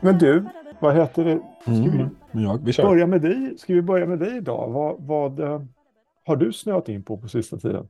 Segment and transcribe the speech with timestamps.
[0.00, 0.44] Men du,
[0.80, 1.40] vad heter det?
[1.62, 2.16] Ska vi Mm.
[2.32, 3.58] Men jag, vi börja med dig?
[3.58, 4.70] Ska vi börja med dig idag?
[4.72, 5.62] Vad, vad eh,
[6.24, 7.88] har du snöat in på på sista tiden?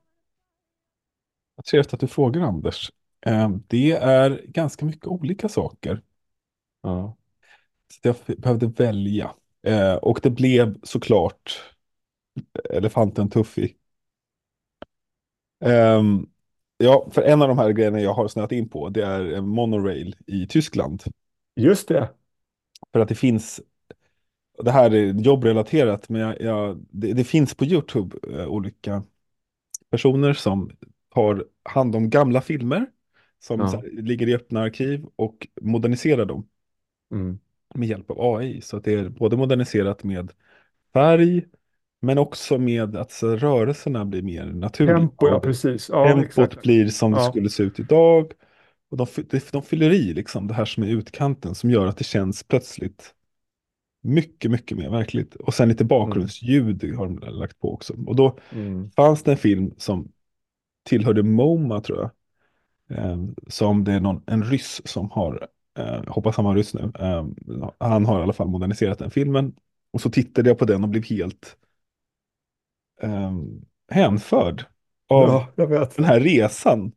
[1.54, 2.92] Vad Trevligt att du frågar Anders.
[3.26, 6.02] Eh, Det är ganska mycket olika saker.
[6.82, 7.16] Ja.
[7.92, 9.30] Så jag behövde välja.
[9.62, 11.62] Eh, Och det blev såklart
[12.70, 13.74] elefanten Tuffy.
[15.60, 16.26] Ehm,
[16.78, 20.16] Ja, för en av de här grejerna jag har snöat in på det är monorail
[20.26, 21.02] i Tyskland.
[21.56, 22.14] Just det.
[22.92, 23.60] För att det finns,
[24.64, 29.02] det här är jobbrelaterat, men jag, jag, det, det finns på YouTube eh, olika
[29.90, 30.70] personer som
[31.14, 32.86] tar hand om gamla filmer
[33.40, 33.66] som Ja.
[33.66, 36.48] här, ligger i öppna arkiv och moderniserar dem
[37.10, 37.38] Mm.
[37.74, 38.60] med hjälp av AI.
[38.60, 40.32] Så att det är både moderniserat med
[40.92, 41.46] färg,
[42.00, 44.96] men också med att så, rörelserna blir mer naturliga.
[44.98, 45.88] Tempo, ja precis.
[45.88, 46.62] Ja, Tempot exakt.
[46.62, 47.30] blir som det Ja.
[47.30, 48.32] skulle se ut idag.
[48.90, 49.06] Och de,
[49.52, 53.14] de, fyller i liksom det här som är utkanten som gör att det känns plötsligt
[54.02, 55.34] mycket, mycket mer verkligt.
[55.34, 57.94] Och sen lite bakgrundsljud har de lagt på också.
[58.06, 58.90] Och då Mm.
[58.96, 60.12] fanns det en film som
[60.84, 62.10] tillhörde MoMA tror jag.
[62.98, 63.18] Eh,
[63.48, 67.26] som det är någon, en ryss som har, eh, hoppas han var ryss nu, eh,
[67.78, 69.54] han har i alla fall moderniserat den filmen.
[69.92, 71.56] Och så tittade jag på den och blev helt
[73.02, 73.32] eh,
[73.90, 74.64] hänförd
[75.08, 75.52] av Ja,
[75.96, 76.92] den här resan.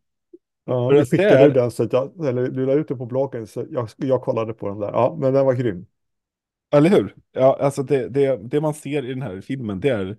[0.66, 3.66] Ja, du skickade är- den så jag, eller du la ut den på bloggen så
[3.72, 4.92] jag, jag kollade på den där.
[4.92, 5.86] Ja, men den var grym.
[6.74, 7.16] Eller hur?
[7.32, 10.18] Ja, alltså det, det, det man ser i den här filmen det är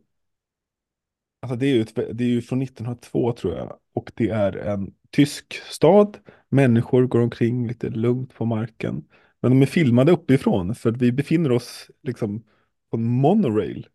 [1.41, 3.79] Alltså det är, ju det är ju från 1902 tror jag.
[3.95, 6.19] Och det är en tysk stad.
[6.49, 9.05] Människor går omkring lite lugnt på marken.
[9.41, 12.45] Men de är filmade uppifrån för vi befinner oss liksom
[12.91, 13.87] på en monorail.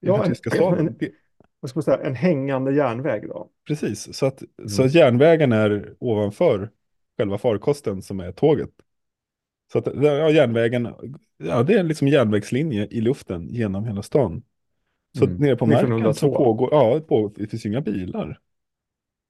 [0.00, 0.96] Ja, den här en- en-
[1.60, 1.98] Vad ska man säga?
[1.98, 3.50] En hängande järnväg då.
[3.66, 6.70] Precis, så att, så att järnvägen är ovanför
[7.18, 8.70] själva farkosten som är tåget.
[9.72, 10.88] Så att ja, järnvägen,
[11.36, 14.42] ja det är liksom järnvägslinje i luften genom hela stan.
[15.18, 15.36] Så Mm.
[15.36, 16.44] nere på marken så 1902.
[16.44, 18.40] pågår, ja på, det finns inga bilar.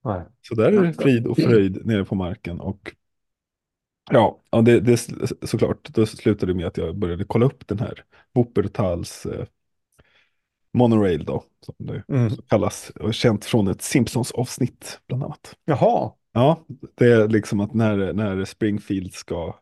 [0.05, 0.23] Nej.
[0.41, 2.95] Så där är det frid och fröjd nere på marken och
[4.11, 4.97] ja, ja det, det
[5.43, 9.47] såklart, då slutade det med att jag började kolla upp den här Wuppertals eh,
[10.77, 12.31] monorail då, som det Mm.
[12.49, 15.55] kallas, och känt från ett Simpsons-avsnitt bland annat.
[15.65, 16.13] Jaha.
[16.33, 16.61] Ja,
[16.95, 19.55] det är liksom att när, när Springfield ska...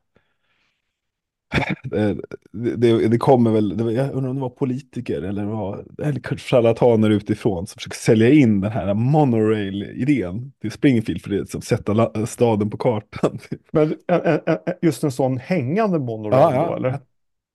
[1.84, 2.16] Det,
[2.76, 7.10] det, det kommer väl, jag undrar om det var politiker eller, var, eller kanske charlataner
[7.10, 12.26] utifrån som försöker sälja in den här monorail-idén till Springfield för det är som sätta
[12.26, 13.38] staden på kartan.
[13.72, 16.66] Men en, en, en, just en sån hängande monorail Ja, ja.
[16.70, 17.00] då, eller?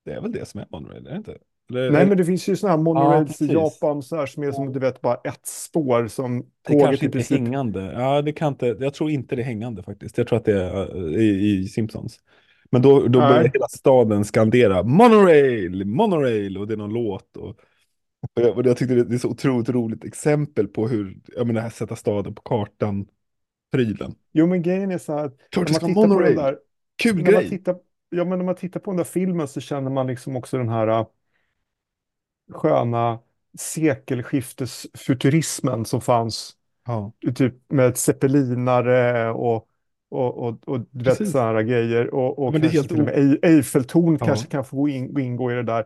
[0.05, 1.37] Det är väl det som är monorail, är det inte?
[1.69, 3.51] Eller, Nej, men det finns ju sådana här monorails i precis.
[3.53, 7.05] Japan så här, som är som du vet bara ett spår som det tåget kanske
[7.05, 7.39] i inte är princip.
[7.39, 7.81] hängande.
[7.93, 10.17] Ja, det kan inte, jag tror inte det är hängande faktiskt.
[10.17, 12.19] Jag tror att det är uh, i, i Simpsons.
[12.71, 17.37] Men då, då börjar hela staden skandera monorail, monorail och det är någon låt.
[17.37, 17.57] Och, och,
[18.33, 21.61] jag, och jag tyckte det, det är så otroligt roligt exempel på hur, jag menar,
[21.61, 23.07] här sätta staden på kartan,
[23.71, 24.15] prylen.
[24.33, 26.35] Jo, men grejen är så här att Klart man monorail.
[26.35, 26.57] där,
[27.03, 27.49] Kul när man grej.
[27.49, 27.75] tittar,
[28.09, 30.69] ja, men när man tittar på den där filmen så känner man liksom också den
[30.69, 31.05] här
[32.49, 33.19] sköna
[33.59, 36.55] sekelskiftesfuturismen som fanns
[36.85, 39.67] Ja, typ med zeppelinare och,
[40.09, 42.13] och, och, och vet sådana grejer.
[42.13, 44.27] Och, och men det är kanske helt med Ei- Eiffeltornet Ja.
[44.27, 45.85] kanske kan få in, gå ingå i det där.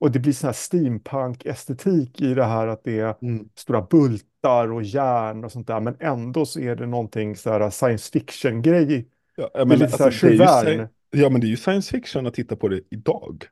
[0.00, 3.48] Och det blir sån här steampunk-estetik i det här att det är mm.
[3.54, 5.80] stora bultar och järn och sånt där.
[5.80, 9.08] Men ändå så är det någonting så här science fiction-grej.
[9.36, 10.88] ja, Det jag är menar, lite så här alltså.
[11.10, 13.44] Ja, men det är ju science fiction att titta på det idag.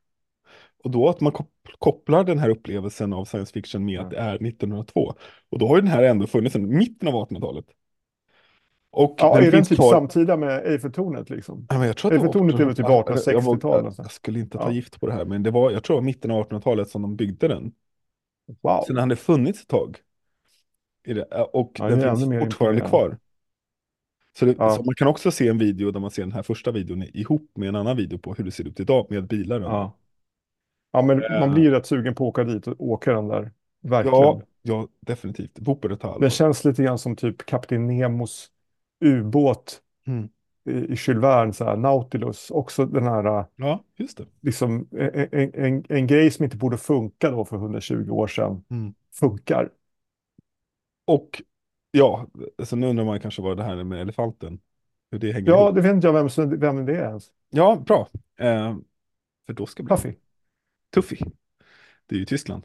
[0.84, 1.46] Och då att man kop-
[1.78, 5.14] kopplar den här upplevelsen av science fiction med att det är 1902.
[5.50, 7.64] Och då har ju den här ändå funnits sedan mitten av 1800-talet.
[8.92, 9.90] Och Ja, den är den finns typ kvar.
[9.92, 11.66] samtida med Eiffeltornet liksom?
[11.68, 13.84] Ja, men jag tror att det var Eiffeltornet är väl typ 1800 Ja, 1860-talet jag,
[13.84, 14.04] nästan.
[14.04, 14.72] jag skulle inte ta Ja.
[14.72, 17.02] gift på det här, men det var, jag tror det var mitten av 1800-talet som
[17.02, 17.72] de byggde den.
[18.60, 18.84] Wow.
[18.86, 19.96] Sen har det funnits ett tag.
[21.52, 23.18] Och Ja, den finns fortfarande kvar.
[24.38, 24.70] Så, det, Ja.
[24.70, 27.50] så man kan också se en video där man ser den här första videon ihop
[27.54, 29.60] med en annan video på hur det ser ut idag med bilar.
[29.60, 29.96] Ja.
[30.92, 31.40] Ja, men Eh.
[31.40, 33.52] man blir ju rätt sugen på att åka dit och åka den där.
[33.82, 34.18] Verkligen.
[34.18, 35.58] ja, ja, definitivt.
[35.58, 36.20] Wuppertal.
[36.20, 38.48] Den känns lite grann som typ Kapten Nemos
[39.04, 40.28] ubåt Mm.
[40.64, 42.50] i, i Jules Verne, så här, Nautilus.
[42.50, 44.26] Också den här, äh, Ja, just det.
[44.40, 48.64] liksom, en, en, en, en grej som inte borde funka då för 120 år sedan,
[48.70, 48.94] Mm.
[49.14, 49.70] funkar.
[51.06, 51.42] Och
[51.90, 52.26] ja,
[52.64, 54.60] så nu undrar man kanske vad det här är med elefanten.
[55.10, 55.74] Hur det hänger Ja, ihop.
[55.74, 57.28] det vet inte jag vem, vem det är ens.
[57.50, 58.08] Ja, bra.
[58.38, 58.76] Eh,
[59.46, 60.14] för då ska det bli Puffy.
[60.94, 61.16] Tuffy.
[62.06, 62.64] Det är ju Tyskland.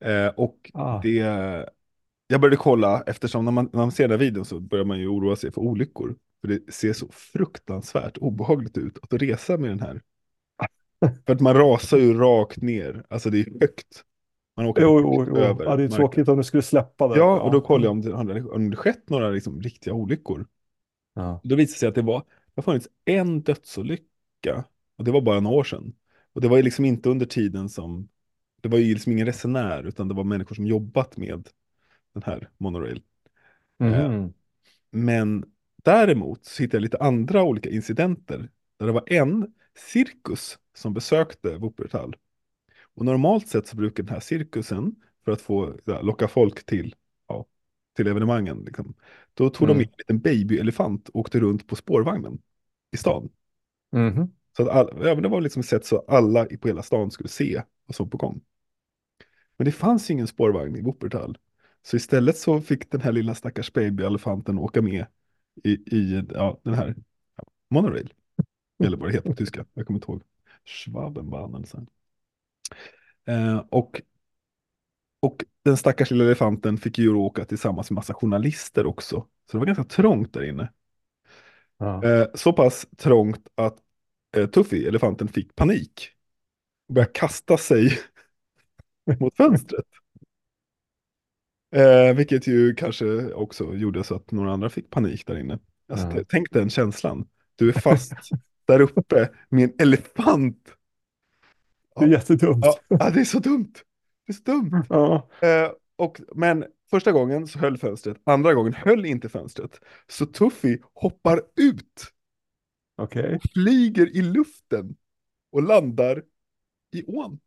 [0.00, 1.00] Eh, och Ah.
[1.02, 1.18] det,
[2.26, 4.98] jag började kolla, eftersom när man, när man ser den här videon så börjar man
[4.98, 6.16] ju oroa sig för olyckor.
[6.40, 10.02] För det ser så fruktansvärt obehagligt ut att resa med den här.
[11.26, 14.04] För att man rasar ju rakt ner, alltså det är högt.
[14.56, 15.36] Man åker Jo, jo, jo.
[15.36, 15.96] över Ja, det är marken.
[15.96, 17.18] tråkigt om du skulle släppa det.
[17.18, 20.46] Ja, och då kollade jag om det om det skett några liksom, riktiga olyckor.
[21.14, 21.40] Ja.
[21.44, 24.64] Då visade det sig att det var, det har funnits en dödsolycka.
[24.98, 25.92] Och det var bara några år sedan.
[26.34, 28.08] Och det var ju liksom inte under tiden som,
[28.62, 31.48] det var ju liksom ingen resenär, utan det var människor som jobbat med
[32.14, 33.02] den här monorail.
[33.78, 34.34] Mhm.
[34.90, 35.44] Men
[35.84, 38.50] däremot så hittade jag lite andra olika incidenter.
[38.78, 39.54] Där det var en
[39.92, 42.16] cirkus som besökte Wuppertal.
[42.82, 46.94] Och normalt sett så brukar den här cirkusen, för att få ja, locka folk till,
[47.28, 47.46] ja,
[47.96, 48.94] till evenemangen, liksom,
[49.34, 49.82] då tog de Mm.
[49.82, 52.42] in en liten babyelefant och åkte runt på spårvagnen
[52.92, 53.30] i stan.
[53.92, 54.34] Mhm.
[54.56, 57.10] Så att all, ja, men det var liksom ett sätt så alla på hela stan
[57.10, 58.40] skulle se vad som på gång.
[59.56, 61.38] Men det fanns ingen spårvagn i Wuppertal.
[61.82, 65.06] Så istället så fick den här lilla stackars babyelefanten åka med
[65.64, 66.94] i, i ja, den här
[67.36, 68.12] ja, monorail.
[68.84, 70.22] Eller vad det heter på tyska, jag kommer inte ihåg.
[70.64, 71.64] Schwabenbahnen.
[73.26, 74.02] Eh, och,
[75.20, 79.26] och den stackars lilla elefanten fick ju åka tillsammans med massa journalister också.
[79.50, 80.72] Så det var ganska trångt där inne.
[81.78, 82.04] Ja.
[82.04, 83.83] Eh, så pass trångt att
[84.36, 86.10] eh, Tuffy, elefanten, fick panik.
[86.88, 87.98] Och började kasta sig
[89.20, 89.86] mot fönstret.
[91.76, 95.58] Eh, vilket ju kanske också gjorde så att några andra fick panik där inne.
[95.88, 96.12] Alltså, Ja.
[96.12, 97.28] t- Tänk den känslan.
[97.56, 98.12] Du är fast
[98.66, 100.74] där uppe med en elefant.
[101.98, 102.64] Det är jättedumt.
[102.64, 103.72] Ja, ja, det är så dumt.
[104.26, 104.82] Det är så dumt.
[104.88, 105.28] Ja.
[105.42, 109.80] Eh, och, men första gången så höll fönstret, andra gången höll inte fönstret.
[110.08, 112.04] Så Tuffy hoppar ut,
[112.96, 113.40] Okej.
[113.54, 114.96] flyger i luften
[115.50, 116.22] och landar
[116.90, 117.40] i ån.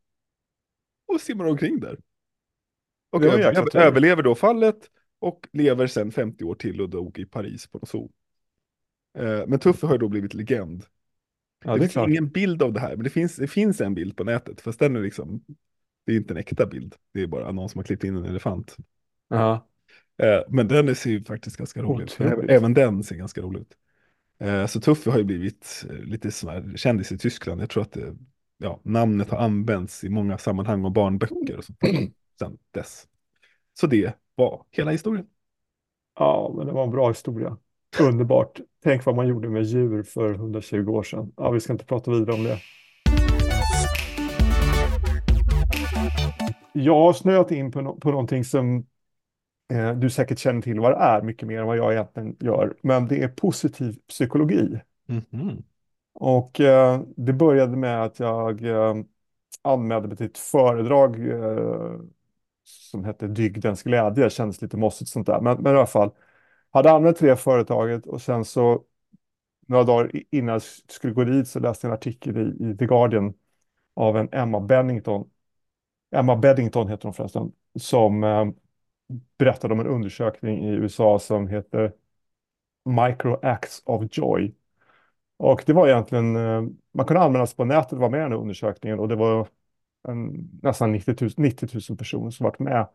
[1.06, 1.98] Och simmar omkring där.
[3.10, 7.66] Och överlever, överlever då fallet och lever sen 50 år till och dog i Paris
[7.66, 8.10] på en zoo.
[9.18, 10.84] Eh, men Tuffy har ju då blivit legend.
[11.64, 12.08] Ja, det det finns klart.
[12.08, 14.60] ingen bild av det här, men det finns, det finns en bild på nätet.
[14.60, 15.44] Fast den är liksom,
[16.06, 16.94] det är inte en äkta bild.
[17.12, 18.76] Det är bara någon som har klippt in en elefant.
[19.28, 19.68] Ja.
[20.16, 22.20] Eh, men den ser ju faktiskt ganska rolig ut.
[22.50, 23.76] Även den ser ganska rolig ut.
[24.40, 27.60] Eh, så Tuffy har ju blivit eh, lite sån här kändis i Tyskland.
[27.60, 28.16] Jag tror att det,
[28.58, 31.78] ja, namnet har använts i många sammanhang och barnböcker och sånt.
[32.38, 33.06] Sen dess.
[33.80, 35.26] Så det var hela historien.
[36.18, 37.56] ja, men det var en bra historia.
[38.00, 38.60] Underbart.
[38.84, 41.32] Tänk vad man gjorde med djur för 120 år sedan.
[41.36, 42.58] Ja, vi ska inte prata vidare om det.
[46.72, 48.86] Jag har snöat in på, no på någonting som
[49.68, 52.76] eh, du säkert känner till vad det är, mycket mer än vad jag egentligen gör.
[52.82, 54.80] Men det är positiv psykologi.
[55.06, 55.62] Mhm.
[56.12, 58.94] Och eh, det började med att jag eh,
[59.62, 62.00] anmälde mig till ett föredrag eh,
[62.64, 64.24] som hette Dygdens glädje.
[64.24, 65.40] Det kändes lite mossigt sånt där.
[65.40, 66.10] Men, men i alla fall,
[66.70, 68.84] hade anmält till det företaget och sen så
[69.66, 72.86] några dagar innan jag skulle gå dit så läste jag en artikel i, i The
[72.86, 73.34] Guardian
[73.94, 75.30] av en Emma Bennington.
[76.10, 78.46] Emma Beddington heter hon förresten, som eh,
[79.38, 81.92] berättade om en undersökning i USA som heter
[82.84, 84.54] Micro Acts of Joy.
[85.36, 86.62] Och det var egentligen, eh,
[86.92, 89.16] man kunde anmäla sig på nätet och vara med i den här undersökningen och det
[89.16, 89.48] var
[90.08, 92.88] en, nästan 90 000, 90 000 personer som varit med.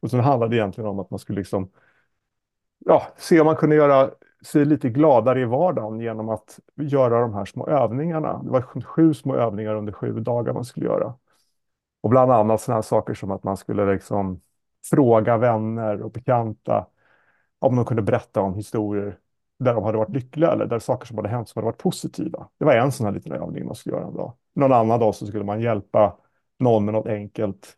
[0.00, 1.70] Och så handlade det egentligen om att man skulle liksom,
[2.78, 4.10] ja, se om man kunde göra
[4.44, 8.42] sig lite gladare i vardagen genom att göra de här små övningarna.
[8.42, 11.14] Det var sju små övningar under sju dagar man skulle göra.
[12.00, 14.40] Och bland annat sådana här saker som att man skulle liksom
[14.90, 16.86] fråga vänner och bekanta
[17.58, 19.18] om de kunde berätta om historier
[19.58, 22.48] där de hade varit lyckliga eller där saker som hade hänt som hade varit positiva.
[22.58, 24.32] Det var en sån här liten övning man skulle göra en dag.
[24.54, 26.16] Någon annan dag så skulle man hjälpa
[26.58, 27.76] någon med något enkelt,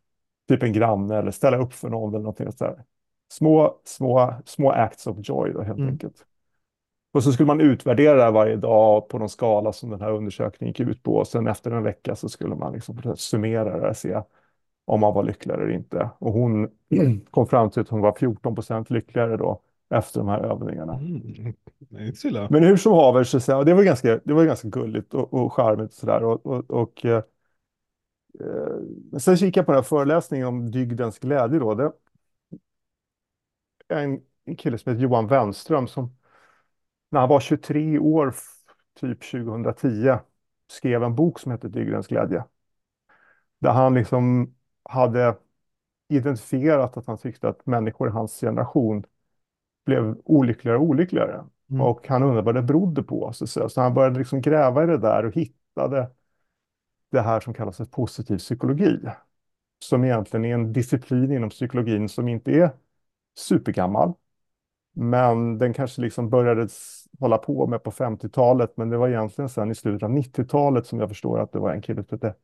[0.49, 2.85] typ en granne eller ställa upp för någon eller någonting sådär.
[3.33, 5.91] Små, små, små acts of joy då helt Mm.
[5.91, 6.27] enkelt.
[7.13, 10.13] Och så skulle man utvärdera det här varje dag på någon skala som den här
[10.13, 11.17] undersökningen gick ut på.
[11.17, 14.23] Och sen efter en vecka så skulle man liksom summera det och se
[14.87, 16.11] om man var lyckligare eller inte.
[16.19, 16.71] Och hon
[17.31, 20.95] kom fram till att hon var 14 procent lyckligare då efter de här övningarna.
[20.95, 21.55] Mm.
[22.51, 25.91] Men hur som haver så det var ganska, det var ganska gulligt och, och charmigt
[25.91, 26.25] och sådär.
[26.25, 27.23] Och, och, och, eh,
[28.41, 31.75] eh, sen kikade jag på den här föreläsningen om dygdens glädje då.
[31.75, 31.93] Det
[33.89, 36.17] en, en kille som heter Johan Wenström som
[37.11, 38.35] när han var 23 år,
[39.01, 40.19] typ 2010,
[40.71, 42.45] skrev en bok som heter Dygdens glädje.
[43.59, 44.56] Där han liksom
[44.89, 45.37] hade
[46.09, 49.05] identifierat att han tyckte att människor i hans generation
[49.85, 51.45] blev olyckligare och olyckligare.
[51.71, 51.81] Mm.
[51.83, 53.33] Och han undrade vad det berodde på.
[53.33, 56.11] Så, så, så han började liksom gräva i det där och hittade
[57.11, 59.01] det här som kallas för positiv psykologi.
[59.79, 62.71] Som egentligen är en disciplin inom psykologin som inte är
[63.39, 64.13] supergammal.
[64.93, 66.69] Men den kanske liksom började
[67.21, 71.01] hålla på med på 50-talet, men det var egentligen sen i slutet av 90-talet som
[71.01, 72.35] jag förstår att det var en kille som hette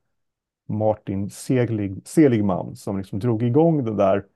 [0.72, 4.26] Martin Seglig, Seligman som liksom drog igång det där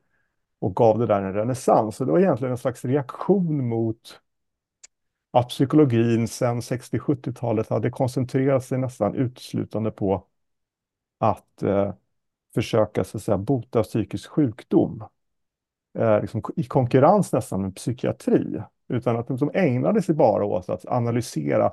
[0.58, 1.96] och gav det där en renässans.
[1.96, 4.20] Så det var egentligen en slags reaktion mot
[5.30, 10.26] att psykologin sedan 60-70-talet hade koncentrerat sig nästan uteslutande på
[11.18, 11.94] att eh,
[12.54, 15.04] försöka så att säga, bota psykisk sjukdom.
[15.98, 18.62] Eh, liksom, I konkurrens nästan med psykiatri.
[18.88, 21.72] Utan att de ägnade sig bara åt att analysera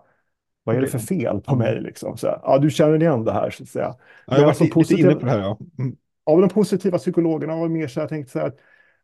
[0.64, 1.68] vad är det för fel på Mm.
[1.68, 1.82] mig.
[1.82, 2.18] Liksom.
[2.18, 3.96] Så ja, du känner igen det här så att säga.
[4.26, 5.58] Ja, jag var alltså lite positiv- inne på det här ja.
[5.80, 5.96] Mm.
[6.24, 8.54] av de positiva psykologerna var mer så här, tänkt så här,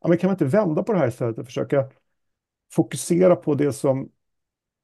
[0.02, 1.90] ja, men kan man inte vända på det här istället och försöka
[2.74, 4.10] fokusera på det som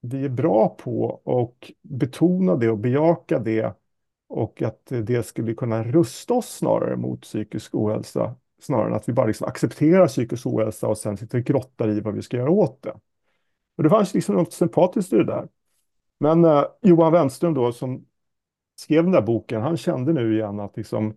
[0.02, 3.74] vi är bra på och betona det och bejaka det
[4.28, 9.14] och att det skulle kunna rusta oss snarare mot psykisk ohälsa snarare än att vi
[9.14, 12.50] bara liksom accepterar psykisk ohälsa och sen sitter och grottar i vad vi ska göra
[12.50, 12.94] åt det.
[13.78, 15.48] Och det fanns liksom något sympatiskt i det där.
[16.18, 18.06] Men eh, Johan Wenström då som
[18.76, 21.14] skrev den där boken, han kände nu igen att liksom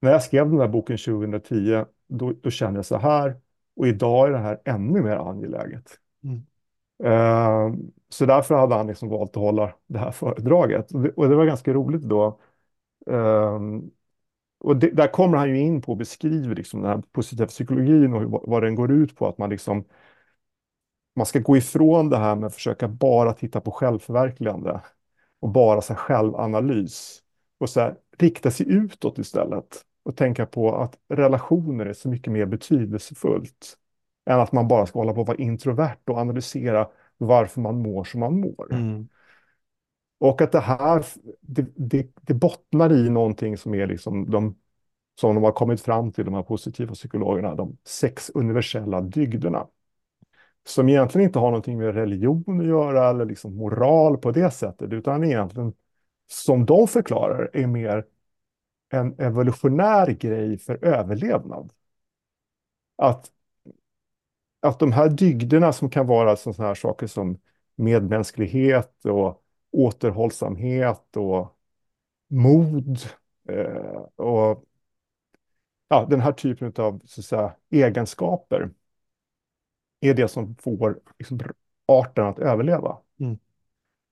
[0.00, 3.40] när jag skrev den där boken 2010, då, då kände jag så här,
[3.76, 5.98] och idag är det här ännu mer angeläget.
[6.24, 6.46] Mm.
[7.04, 7.74] Eh,
[8.08, 10.92] så därför hade han liksom valt att hålla det här föredraget.
[10.92, 12.40] Och det, och det var ganska roligt då.
[13.10, 13.60] Eh,
[14.60, 18.14] och det, där kommer han ju in på och beskriver liksom den här positiva psykologin
[18.14, 19.84] och vad, vad den går ut på, att man liksom
[21.18, 24.80] man ska gå ifrån det här med att försöka bara titta på självförverkligande
[25.40, 27.22] och bara så självanalys
[27.60, 32.32] och så här, rikta sig utåt istället och tänka på att relationer är så mycket
[32.32, 33.76] mer betydelsefullt
[34.30, 38.04] än att man bara ska hålla på att vara introvert och analysera varför man mår
[38.04, 38.72] som man mår.
[38.72, 39.08] Mm.
[40.20, 41.04] Och att det här,
[41.40, 44.56] det, det, det bottnar i någonting som är liksom de,
[45.20, 49.66] som de har kommit fram till, de här positiva psykologerna, de sex universella dygderna.
[50.68, 54.92] Som egentligen inte har någonting med religion att göra eller liksom moral på det sättet,
[54.92, 55.72] utan egentligen,
[56.26, 58.04] som de förklarar, är mer
[58.90, 61.72] en evolutionär grej för överlevnad.
[62.96, 63.30] Att,
[64.60, 67.38] att de här dygderna som kan vara sådana här saker som
[67.76, 71.58] medmänsklighet och återhållsamhet och
[72.28, 72.98] mod
[73.48, 74.64] eh, och
[75.88, 78.70] ja, den här typen av så att säga, egenskaper
[80.00, 81.40] är det som får liksom,
[81.86, 82.98] arten att överleva.
[83.20, 83.38] Mm.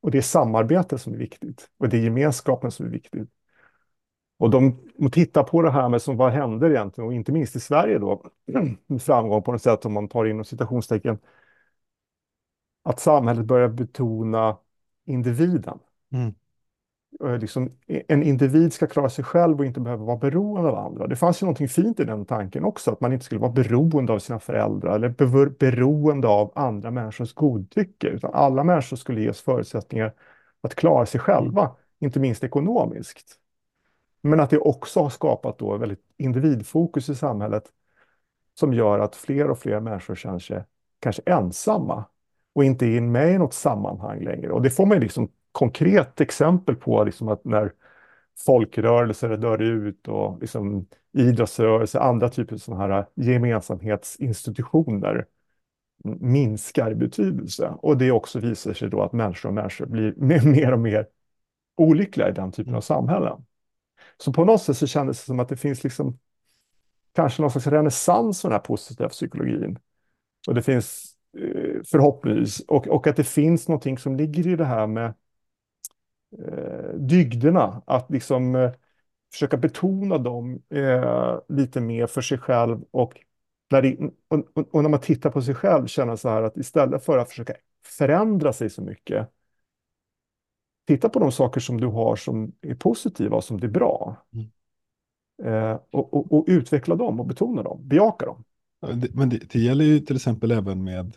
[0.01, 3.31] Och det är samarbete som är viktigt och det är gemenskapen som är viktigt.
[4.39, 7.57] Och de de tittar på det här med som vad händer egentligen och inte minst
[7.57, 8.31] i Sverige då,
[8.87, 11.19] med framgång på något sätt om man tar in citationstecken,
[12.83, 14.59] att samhället börjar betona
[15.05, 15.79] individen.
[16.13, 16.35] Mm.
[17.41, 21.07] Liksom, e, en individ ska klara sig själv och inte behöva vara beroende av andra.
[21.07, 24.13] Det fanns ju någonting fint i den tanken också, att man inte skulle vara beroende
[24.13, 25.09] av sina föräldrar eller
[25.49, 30.13] beroende av andra människors godtycke, utan alla människor skulle ges förutsättningar
[30.61, 33.37] att klara sig själva, inte minst ekonomiskt.
[34.23, 37.65] Men att det också har skapat då väldigt individfokus i samhället
[38.59, 40.65] som gör att fler och fler människor känner sig
[41.01, 42.05] kanske ensamma
[42.55, 44.53] och inte är med i något sammanhang längre.
[44.53, 47.73] Och det får man ju liksom konkret exempel på, liksom att när
[48.47, 55.27] folkrörelser dör ut och liksom idrottsrörelser, andra typer av sådana här gemensamhetsinstitutioner
[56.05, 57.75] minskar i betydelse.
[57.83, 61.07] Och det också visar sig då att människor och människor blir mer och mer
[61.77, 63.47] olyckliga i den typen av samhällen.
[64.17, 66.19] Så på något sätt så kändes det som att det finns liksom
[67.15, 69.79] kanske någon slags renässans för den här positiva psykologin.
[70.49, 74.65] Och det finns eh, förhoppningsvis, och, och att det finns någonting som ligger i det
[74.65, 75.15] här med
[76.39, 78.73] eh, dygderna, att liksom eh,
[79.33, 83.21] försöka betona dem eh, lite mer för sig själv och
[83.71, 83.97] när, det,
[84.29, 87.29] och, och, när man tittar på sig själv känna så här att istället för att
[87.29, 87.55] försöka
[87.87, 89.29] förändra sig så mycket,
[90.87, 94.17] titta på de saker som du har som är positiva och som det är bra.
[94.33, 94.51] Mm.
[95.43, 98.45] Eh, och, och, och utveckla dem och betona dem, bejaka dem.
[99.15, 101.17] Men det, det gäller ju till exempel även med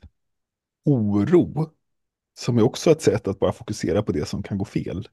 [0.85, 1.69] oro.
[2.33, 5.07] Som är också ett sätt att bara fokusera på det som kan gå fel.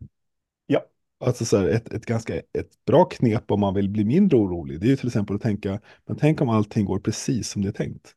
[0.66, 0.84] Ja.
[1.20, 4.80] Alltså så här, ett, ett ganska ett bra knep om man vill bli mindre orolig.
[4.80, 7.68] Det är ju till exempel att tänka, men tänk om allting går precis som det
[7.68, 8.14] är tänkt.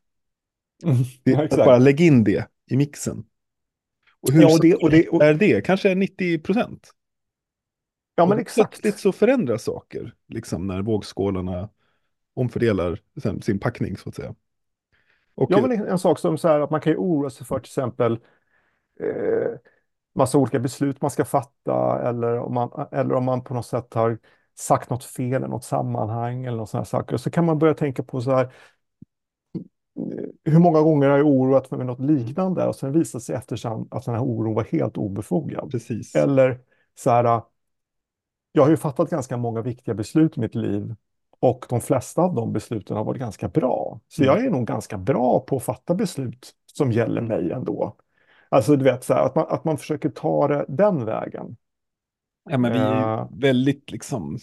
[1.24, 3.24] Det, Ja, att bara lägga in det i mixen.
[4.20, 5.60] Och hur Ja, och det- och det- och- är det?
[5.66, 6.90] Kanske 90 procent.
[8.14, 8.70] Ja, men exakt.
[8.70, 11.68] Plötsligt så förändras saker, liksom när vågskålarna
[12.34, 13.00] omfördelar
[13.42, 14.34] sin, packning så att säga.
[15.34, 17.46] Och, Ja, men en, en sak som så här att man kan ju oroa sig
[17.46, 18.18] för till exempel
[19.02, 19.58] eh,
[20.14, 23.94] massa olika beslut man ska fatta eller om man, eller om man på något sätt
[23.94, 24.18] har
[24.58, 27.16] sagt något fel i något sammanhang eller något sådana saker.
[27.16, 28.52] Så kan man börja tänka på så här,
[30.44, 33.88] hur många gånger har jag oroat mig med något liknande och sen visade sig eftersom
[33.90, 35.70] att den här oron var helt obefogad.
[35.70, 36.14] Precis.
[36.14, 36.60] Eller
[36.94, 37.42] så här,
[38.52, 40.94] jag har ju fattat ganska många viktiga beslut i mitt liv
[41.40, 44.00] och de flesta av de besluten har varit ganska bra.
[44.08, 44.34] Så Mm.
[44.34, 47.96] jag är nog ganska bra på att fatta beslut som gäller mig ändå.
[48.50, 51.56] Alltså du vet, så här, att, man, att man försöker ta det den vägen.
[52.50, 54.38] Ja, men vi är Eh, väldigt liksom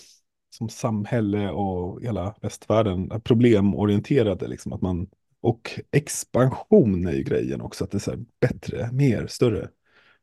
[0.50, 5.08] som samhälle och hela västvärlden problemorienterade liksom att man
[5.42, 9.70] och expansion är ju grejen också att det är så här bättre, mer, större.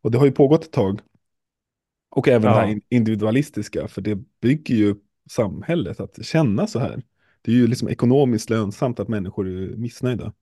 [0.00, 1.00] Och det har ju pågått ett tag.
[2.10, 2.70] Och även det här ja.
[2.70, 4.94] in- individualistiska för det bygger ju
[5.30, 7.02] samhället att känna så här.
[7.42, 10.32] Det är ju liksom ekonomiskt lönsamt att människor är missnöjda.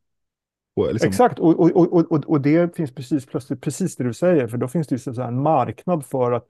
[0.75, 4.49] Och liksom, Exakt, och, och, och, och, det finns precis, plötsligt precis det du säger,
[4.49, 6.47] för då finns det ju en marknad för att,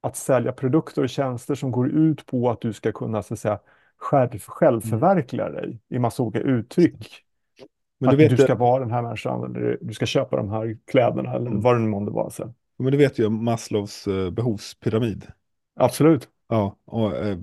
[0.00, 3.40] att sälja produkter och tjänster som går ut på att du ska kunna så att
[3.40, 3.58] säga,
[3.96, 7.24] själv, självförverkliga dig i massa olika uttryck.
[7.98, 10.76] men du Att du ska vara den här människan, eller du ska köpa de här
[10.86, 11.60] kläderna, eller Mm.
[11.60, 12.30] vad det nu månde vara.
[12.30, 12.54] Så.
[12.78, 15.26] men du vet ju Maslows eh, behovspyramid.
[15.74, 16.28] Absolut.
[16.48, 17.38] Ja, och eh,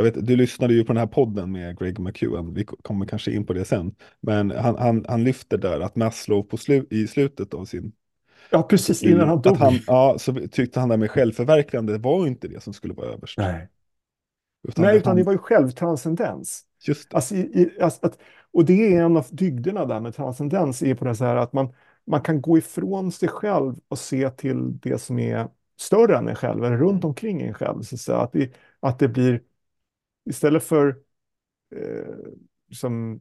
[0.00, 3.32] jag vet, du lyssnade ju på den här podden med Greg McEwen, vi kommer kanske
[3.32, 3.94] in på det sen.
[4.20, 7.92] Men han, han, han lyfter där att Maslow på slu, i slutet av sin
[8.50, 9.56] Ja, precis innan han dog.
[9.56, 13.38] han, ja, så tyckte han det med självförverkligande var inte det som skulle vara överst.
[13.38, 13.68] Nej,
[14.68, 16.64] Utan Nej utan det var ju självtranscendens.
[16.86, 17.16] just det.
[17.16, 18.18] Alltså, i, i, alltså, att,
[18.52, 21.74] och det är en av dygderna där med transcendens, är på det här att man,
[22.06, 25.48] man kan gå ifrån sig själv och se till det som är
[25.80, 27.82] större än en själv, eller runt omkring en själv.
[27.82, 28.18] Så att, säga.
[28.18, 29.42] att, det, att det blir,
[30.24, 30.88] istället för
[31.76, 32.14] eh,
[32.72, 33.20] som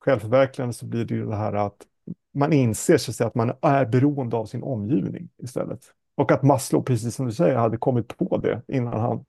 [0.00, 1.86] självförverkligande så blir det ju det här att
[2.34, 5.80] man inser så att, säga, att man är beroende av sin omgivning istället.
[6.14, 9.24] Och att Maslow, precis som du säger, hade kommit på det innan han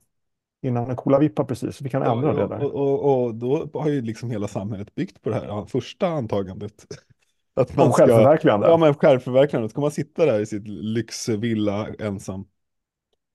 [0.61, 2.63] innan han kollade vippa precis, så han Ja, ändra det ja, där.
[2.65, 6.85] och, och, och då har ju liksom hela samhället byggt på det här första antagandet.
[7.53, 8.67] Att man Om ska, självförverkligande.
[8.67, 12.45] ja men självförverkligande, ska man sitta där i sitt lyxvilla ensam.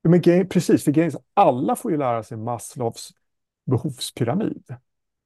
[0.02, 3.10] Men precis, för alla får ju lära sig Maslows
[3.64, 4.76] behovspyramid.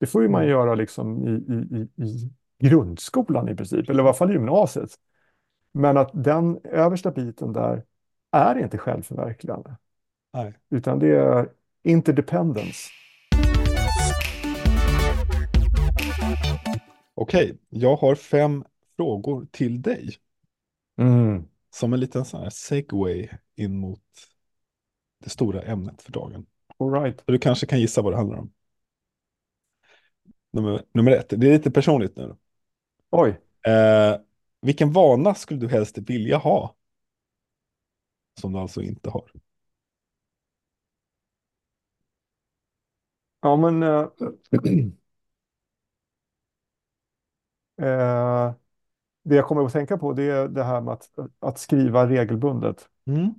[0.00, 0.50] Det får ju man Mm.
[0.50, 4.90] göra liksom i, i, i, i grundskolan i princip, eller i alla fall gymnasiet.
[5.72, 7.84] Men att den översta biten där
[8.32, 9.76] är inte självförverkligande,
[10.32, 10.54] Nej.
[10.70, 11.48] utan det är
[11.82, 12.88] interdependence.
[17.14, 18.64] Okej, jag har fem
[18.96, 20.10] frågor till dig.
[21.70, 24.00] Som en liten sån här segway in mot
[25.24, 26.46] det stora ämnet för dagen.
[26.80, 27.20] All right.
[27.26, 28.52] Så du kanske kan gissa vad det handlar om.
[30.52, 32.36] Nummer, nummer ett, det är lite personligt nu.
[33.10, 34.20] Oj, Eh,
[34.62, 36.76] vilken vana skulle du helst vilja ha?
[38.40, 39.30] Som du alltså inte har.
[43.42, 43.82] ja men...
[43.82, 44.06] eh,
[47.82, 48.52] eh,
[49.24, 51.10] det jag kommer att tänka på det är det här med att,
[51.40, 52.88] att skriva regelbundet.
[53.06, 53.34] Mm.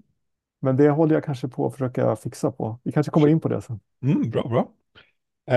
[0.59, 2.79] Men det håller jag kanske på att försöka fixa på.
[2.83, 3.79] Vi kanske kommer in på det sen.
[4.03, 4.71] Mm, bra, bra.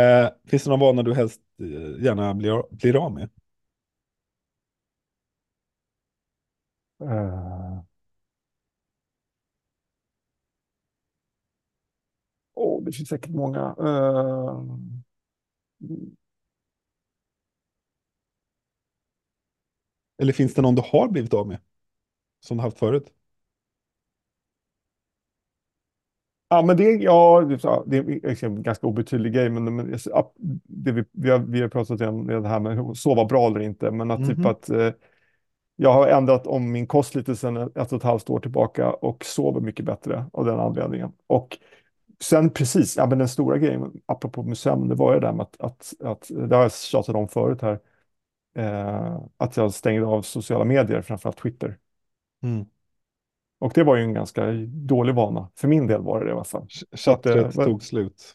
[0.01, 3.31] Eh, finns det någon vana du helst eh, gärna blir, blir av med?
[7.01, 7.83] Eh,
[12.55, 13.75] åh, det finns säkert många.
[13.79, 14.63] Eh,
[20.19, 21.61] Eller finns det någon du har blivit av med?
[22.41, 23.13] Som du haft förut?
[26.57, 27.45] Ja, men det, ja,
[27.87, 29.51] det, är en ganska obetydlig grej.
[29.51, 29.99] Men, men
[30.65, 33.61] det vi, vi, har, vi har pratat om det här med att sova bra eller
[33.61, 33.91] inte.
[33.91, 34.47] Men att typ Mhm.
[34.47, 34.91] att eh,
[35.77, 39.25] jag har ändrat om min kost lite sedan ett och ett halvt år tillbaka och
[39.25, 41.13] sover mycket bättre av den anledningen.
[41.27, 41.59] Och
[42.21, 45.33] sen precis, ja, men den stora grejen, apropå med sömn, det var ju det där
[45.33, 47.81] med att, att, att det har jag tjatat om förut här,
[48.55, 51.79] eh, att jag stängde av sociala medier, framförallt Twitter.
[52.43, 52.67] Mm.
[53.63, 55.49] Och det var ju en ganska dålig vana.
[55.55, 56.63] För min del var det det i alla fall.
[56.63, 58.35] Eh, Chattret vad- tog slut.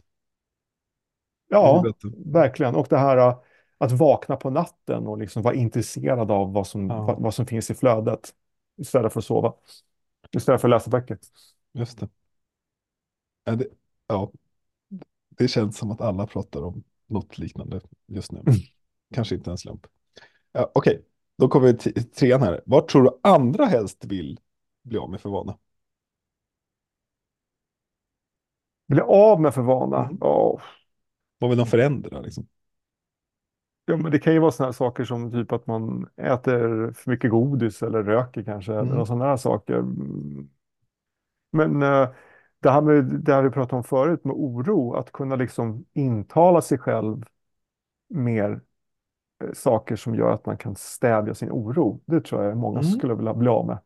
[1.50, 1.84] Ja,
[2.26, 2.76] verkligen.
[2.76, 3.38] Och det här eh,
[3.78, 7.02] att vakna på natten och liksom vara intresserad av vad som, Ja.
[7.02, 8.30] vad, vad som finns i flödet
[8.78, 9.54] istället för att sova.
[10.38, 11.18] Istället för att läsa böcker.
[11.74, 12.10] Just det.
[13.44, 13.68] Ja, det,
[14.08, 14.32] ja,
[15.30, 18.40] det känns som att alla pratar om något liknande just nu.
[18.40, 18.54] Mm.
[19.13, 19.88] Kanske inte en slump.
[20.52, 21.06] Ja, Okej,
[21.38, 22.62] då kommer vi till trean här.
[22.66, 24.40] Vad tror du andra helst vill
[24.88, 25.58] bli av med för vana?
[28.88, 30.10] Bli av med för vana.
[30.21, 30.60] Ja,
[31.39, 32.19] Vad vill de förändra?
[32.21, 32.47] Liksom?
[33.86, 37.32] Ja, men det kan ju vara sådana saker som typ att man äter för mycket
[37.32, 38.91] godis eller röker kanske, Mm.
[38.93, 39.84] eller sådana här saker.
[41.52, 42.10] Men eh,
[42.60, 46.62] det här med det här vi pratade om förut med oro, att kunna liksom intala
[46.62, 47.23] sig själv
[48.10, 48.62] mer
[49.43, 52.02] eh, saker som gör att man kan stävja sin oro.
[52.06, 52.91] Det tror jag många Mm.
[52.91, 53.78] skulle vilja bli av med.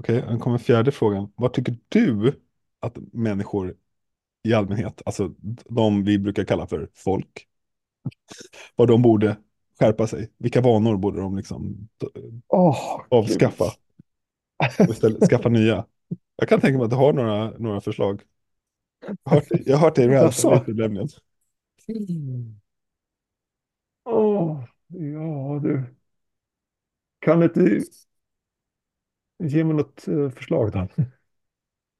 [0.00, 1.32] Okej, nu kommer fjärde frågan.
[1.36, 2.40] Vad tycker du
[2.80, 3.74] att människor
[4.42, 5.34] i allmänhet, alltså
[5.68, 7.46] de vi brukar kalla för folk,
[8.76, 9.36] vad de borde
[9.78, 10.30] skärpa sig?
[10.38, 11.88] Vilka vanor borde de liksom
[12.48, 13.64] Åh, avskaffa
[14.78, 15.86] och istället skaffa nya?
[16.36, 18.22] Jag kan tänka mig att du har några, några förslag.
[19.00, 21.08] Jag har hört, jag har hört dig lite nämligen.
[24.04, 25.84] Åh, ja du.
[27.20, 27.80] Kan inte
[29.40, 30.88] ge mig något eh, förslag då?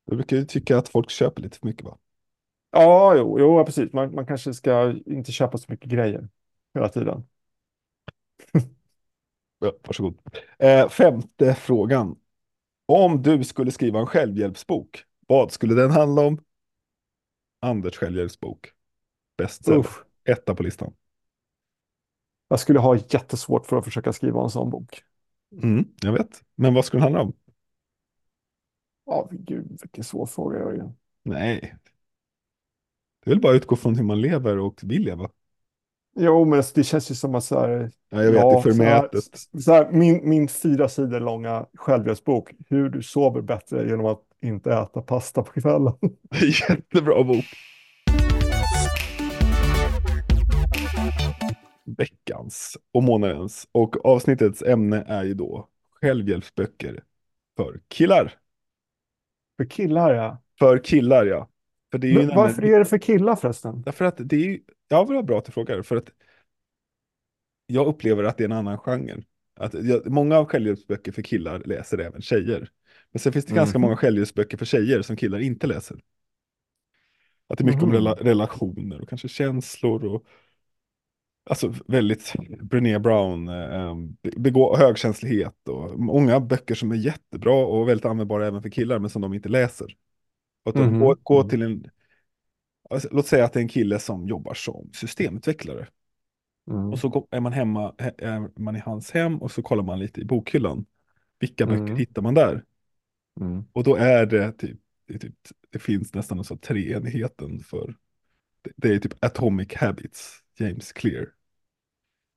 [0.07, 1.99] Du brukar ju tycka att folk köper lite för mycket va?
[2.71, 3.93] Ja, jo, jo precis.
[3.93, 6.29] Man, man kanske ska inte köpa så mycket grejer
[6.75, 7.27] hela tiden.
[9.59, 10.19] Ja, varsågod.
[10.59, 12.17] Eh, femte frågan.
[12.87, 16.41] Om du skulle skriva en självhjälpsbok, vad skulle den handla om?
[17.61, 18.73] Anders självhjälpsbok.
[19.37, 19.87] Bestseller.
[20.25, 20.95] Etta på listan.
[22.49, 25.03] jag skulle ha jättesvårt för att försöka skriva en sån bok.
[25.63, 26.43] Mm, jag vet.
[26.55, 27.33] Men vad skulle den handla om?
[29.07, 30.93] Ja, gud, vilken svår fråga, Jörgen.
[31.23, 31.77] Nej.
[33.25, 35.31] Det är väl bara utgå från hur man lever och vill leva.
[36.17, 38.63] Jo, men det känns ju som att så här, Ja, jag vet, det är ja,
[38.63, 39.25] så här, förmätet.
[39.65, 44.73] så här, min, min fyra sidor långa självhjälpsbok, hur du sover bättre genom att inte
[44.73, 45.93] äta pasta på kvällen.
[46.69, 47.45] Jättebra bok.
[51.99, 55.69] Veckans och månadens och avsnittets ämne är ju då
[56.01, 57.05] självhjälpsböcker
[57.57, 58.35] för killar.
[59.57, 60.43] För killar, ja.
[60.59, 61.49] För killar, ja.
[61.91, 63.83] För det är Men varför är det för killar förresten?
[63.83, 66.09] Därför att det är ju, ja vad bra att du frågar, för att
[67.67, 69.23] jag upplever att det är en annan genre.
[69.57, 72.71] Att jag, många av självhjälpsböcker för killar läser även tjejer.
[73.13, 73.83] Men sen finns det ganska Mhm.
[73.83, 76.01] många självhjälpsböcker för tjejer som killar inte läser.
[77.47, 77.97] Att det är mycket om Mhm.
[77.97, 80.25] rela, relationer och kanske känslor och
[81.51, 83.95] alltså väldigt Brené Brown, eh,
[84.37, 89.11] begå, högkänslighet och många böcker som är jättebra och väldigt användbara även för killar men
[89.11, 89.97] som de inte läser.
[90.65, 91.01] Och att de Mhm.
[91.01, 91.49] går, går Mm.
[91.51, 91.91] till en,
[92.91, 95.87] alltså, låt säga att det är en kille som jobbar som systemutvecklare.
[96.71, 96.91] Mm.
[96.91, 99.99] Och så är man hemma, he- är man i hans hem och så kollar man
[99.99, 100.87] lite i bokhyllan.
[101.39, 101.97] Vilka böcker Mm.
[101.97, 102.65] hittar man där?
[103.41, 103.65] Mm.
[103.73, 105.35] Och då är det typ, det, typ,
[105.71, 107.95] det finns nästan en sån treenigheten för,
[108.63, 111.29] det, det är typ Atomic Habits, James Clear.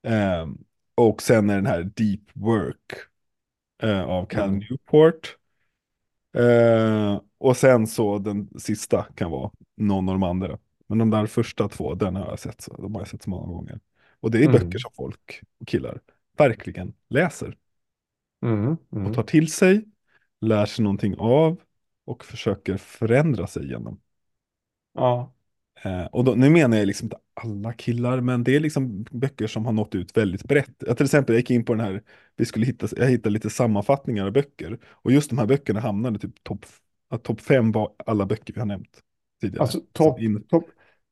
[0.04, 0.58] Ehm,
[0.94, 2.92] och sen är den här Deep Work
[3.82, 4.58] eh, av Cal Mm.
[4.58, 5.36] Newport.
[6.36, 10.58] Eh, och sen så den sista kan vara någon av de andra.
[10.86, 13.30] Men de där första två, den har jag sett, så, de har jag sett så
[13.30, 13.80] många gånger.
[14.20, 14.52] Och det är Mm.
[14.52, 16.00] böcker som folk och killar
[16.38, 17.56] verkligen läser
[18.42, 18.76] Mm.
[18.92, 19.06] Mm.
[19.06, 19.84] och tar till sig,
[20.40, 21.60] lär sig någonting av
[22.04, 24.00] och försöker förändra sig genom.
[24.94, 25.33] Ja.
[25.82, 29.46] Eh, och då, nu menar jag liksom inte alla killar, men det är liksom böcker
[29.46, 30.70] som har nått ut väldigt brett.
[30.78, 32.02] Jag till exempel jag gick in på den här,
[32.36, 34.78] vi skulle hitta, jag hittade lite sammanfattningar av böcker.
[34.86, 36.66] Och just de här böckerna hamnade typ topp
[37.22, 39.00] topp fem var alla böcker vi har nämnt
[39.40, 39.62] tidigare.
[39.62, 40.64] Alltså topp top,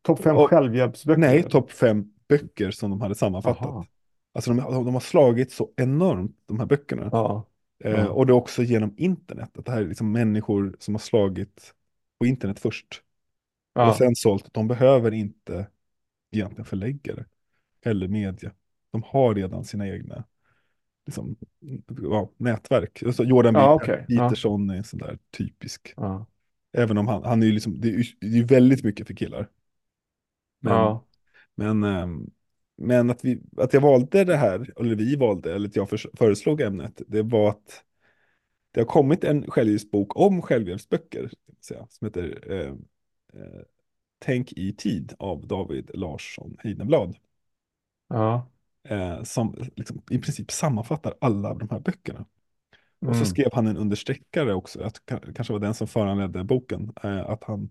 [0.03, 1.21] top fem Och- självhjälpsböcker?
[1.21, 3.59] Nej, topp fem böcker som de hade sammanfattat.
[3.63, 3.87] Jaha.
[4.35, 7.09] Alltså de, de har slagit så enormt, de här böckerna.
[7.13, 7.47] Ja.
[7.85, 8.09] Eh, Ja.
[8.09, 11.75] och det är också genom internet, att det här är liksom människor som har slagit
[12.21, 13.02] på internet först.
[13.73, 13.91] Ja.
[13.91, 15.67] Och sen sålt, de behöver inte
[16.31, 17.25] egentligen förläggare
[17.85, 18.53] eller media.
[18.91, 20.25] De har redan sina egna
[21.07, 21.37] liksom,
[22.03, 23.03] ja, nätverk.
[23.07, 24.05] Alltså Jordan Ja, Peter- okej.
[24.09, 24.29] Ja.
[24.29, 25.93] Peterson är en sån där typisk.
[25.97, 26.27] Ja.
[26.73, 29.49] Även om han, han är ju liksom, det är ju väldigt mycket för killar.
[30.61, 31.05] Men, Ja.
[31.55, 32.31] men, ehm,
[32.77, 36.61] men att, vi, att jag valde det här, eller vi valde, eller att jag föreslog
[36.61, 37.85] ämnet, det var att
[38.71, 41.31] det har kommit en självhjälpsbok om självhjälpsböcker,
[41.89, 42.75] som heter eh,
[43.35, 43.63] eh,
[44.19, 47.17] Tänk i tid av David Larsson Heidenblad.
[48.09, 48.49] Ja.
[48.85, 52.27] Eh, som liksom, i princip sammanfattar alla de här böckerna.
[53.05, 53.27] Och så Mm.
[53.27, 57.45] skrev han en understreckare också, att ka- kanske var den som föranledde boken, eh, att
[57.45, 57.71] han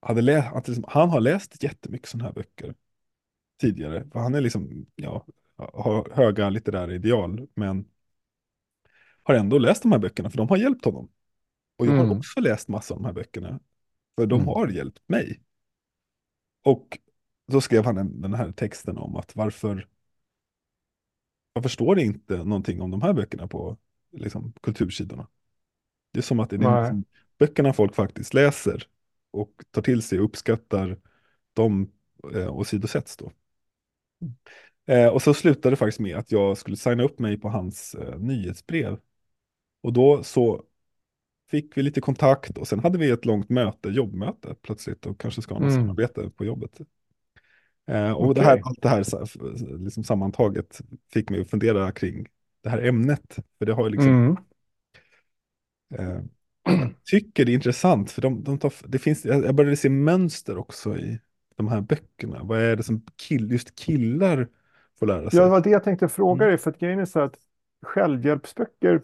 [0.00, 2.74] hade läst, att liksom, han har läst jättemycket sådana här böcker
[3.60, 4.10] tidigare.
[4.12, 7.86] För han är liksom, ja, har höga litterära ideal, men
[9.22, 11.08] har ändå läst de här böckerna, för de har hjälpt honom.
[11.78, 12.18] Och jag har Mm.
[12.18, 13.60] också läst massa av de här böckerna,
[14.16, 14.46] för de Mm.
[14.48, 15.40] har hjälpt mig.
[16.62, 16.98] Och
[17.46, 19.88] då skrev han en, den här texten om att varför,
[21.52, 23.76] varför står det inte någonting om de här böckerna på
[24.12, 25.28] liksom, kultursidorna?
[26.12, 27.04] Det är som att det är liksom,
[27.38, 28.88] böckerna folk faktiskt läser
[29.30, 30.98] och tar till sig och uppskattar,
[31.52, 31.92] de
[32.34, 33.32] eh, åsidosätts då.
[34.86, 37.94] Eh, och så slutade det faktiskt med att jag skulle signa upp mig på hans
[37.94, 38.98] eh, nyhetsbrev.
[39.82, 40.64] Och då så
[41.50, 45.42] fick vi lite kontakt och sen hade vi ett långt möte, jobbmöte plötsligt och kanske
[45.42, 45.82] ska ha något Mm.
[45.82, 46.80] samarbete på jobbet.
[47.86, 49.26] Eh, och det här, allt det här så-
[49.78, 50.80] liksom sammantaget
[51.12, 52.26] fick mig att fundera kring
[52.62, 53.36] det här ämnet.
[53.58, 54.36] För det har ju liksom, Mm.
[55.94, 56.20] eh,
[56.64, 60.58] jag tycker det är intressant, för de, de tar, det finns, jag började se mönster
[60.58, 61.20] också i
[61.56, 62.42] de här böckerna.
[62.42, 64.48] Vad är det som kill, just killar
[64.98, 65.40] får lära Ja, sig?
[65.40, 66.48] det var det jag tänkte fråga Mm.
[66.50, 67.34] dig, för att grejen är så att
[67.82, 69.02] självhjälpsböcker,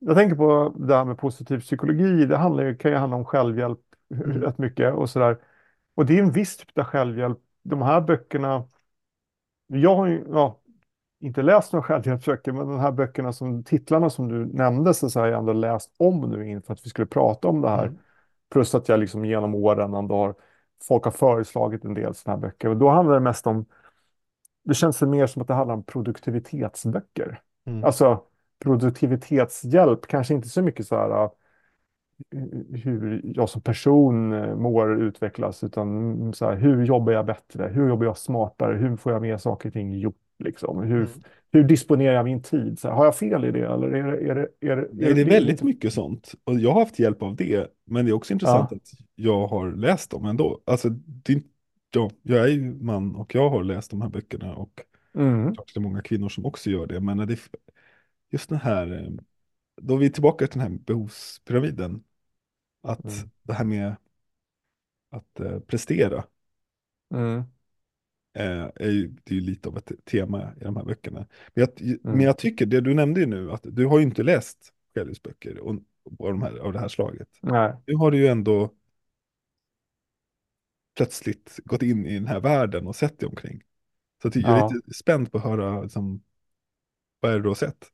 [0.00, 3.78] jag tänker på det här med positiv psykologi, det handlar, kan ju handla om självhjälp
[4.14, 4.42] Mm.
[4.42, 5.38] rätt mycket och sådär.
[5.94, 7.38] Och det är en viss typ av självhjälp.
[7.62, 8.64] De här böckerna,
[9.66, 10.60] jag har ju ja,
[11.20, 15.26] inte läst några självhjälpsböcker, men de här böckerna som titlarna som du nämnde så har
[15.26, 17.86] jag ändå läst om nu inför att vi skulle prata om det här.
[17.86, 17.98] Mm.
[18.50, 20.34] Plus att jag liksom genom åren ändå har,
[20.88, 22.68] folk har föreslagit en del sådana här böcker.
[22.68, 23.66] Och då handlar det mest om,
[24.64, 27.40] det känns det mer som att det handlar om produktivitetsböcker.
[27.66, 27.84] Mm.
[27.84, 28.22] Alltså
[28.64, 31.30] produktivitetshjälp, kanske inte så mycket så här uh,
[32.84, 37.68] hur jag som person uh, mår och utvecklas, utan så här, hur jobbar jag bättre?
[37.74, 38.76] Hur jobbar jag smartare?
[38.76, 40.16] Hur får jag mer saker och ting gjort?
[40.38, 40.78] Liksom?
[40.82, 41.08] Hur, Mm.
[41.52, 42.78] hur disponerar jag min tid?
[42.78, 43.60] Så här, har jag fel i det?
[43.66, 46.32] Eller är det, är det, är det, Nej, det är det- väldigt mycket sånt.
[46.44, 47.66] Och jag har haft hjälp av det.
[47.84, 48.76] Men det är också intressant Ja.
[48.76, 50.60] att jag har läst dem ändå.
[50.64, 51.42] Alltså, det, är
[51.94, 54.54] ja, jag är ju man och jag har läst de här böckerna.
[54.54, 54.80] Och
[55.14, 57.00] Mm, det är många kvinnor som också gör det.
[57.00, 57.38] Men det, är
[58.30, 59.10] just den här, eh,
[59.82, 62.04] då är vi tillbaka till den här behovspyramiden.
[62.82, 63.30] Att Mm.
[63.42, 63.96] det här med
[65.10, 66.24] att eh, prestera
[67.10, 67.50] mm,
[68.32, 71.26] eh, är ju, det är ju lite av ett tema i de här böckerna.
[71.54, 72.26] Men jag, men Mm.
[72.26, 75.76] jag tycker, det du nämnde ju nu, att du har ju inte läst självhjälpsböcker och,
[76.18, 77.28] och de här, av det här slaget.
[77.42, 78.70] nej, Nu har du ju ändå
[80.94, 83.62] plötsligt gått in i den här världen och sett dig omkring.
[84.22, 84.68] Så jag är Ja.
[84.74, 86.22] lite spänd på att höra, liksom,
[87.20, 87.90] vad är det du har sett?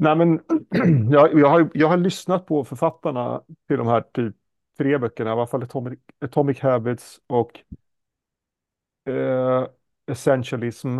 [0.00, 0.40] Nej men
[1.12, 4.36] jag, jag, har, jag har lyssnat på författarna till de här typ
[4.78, 7.60] tre böckerna, i alla fall Atomic, Atomic Habits och
[9.08, 9.66] eh,
[10.06, 10.98] Essentialism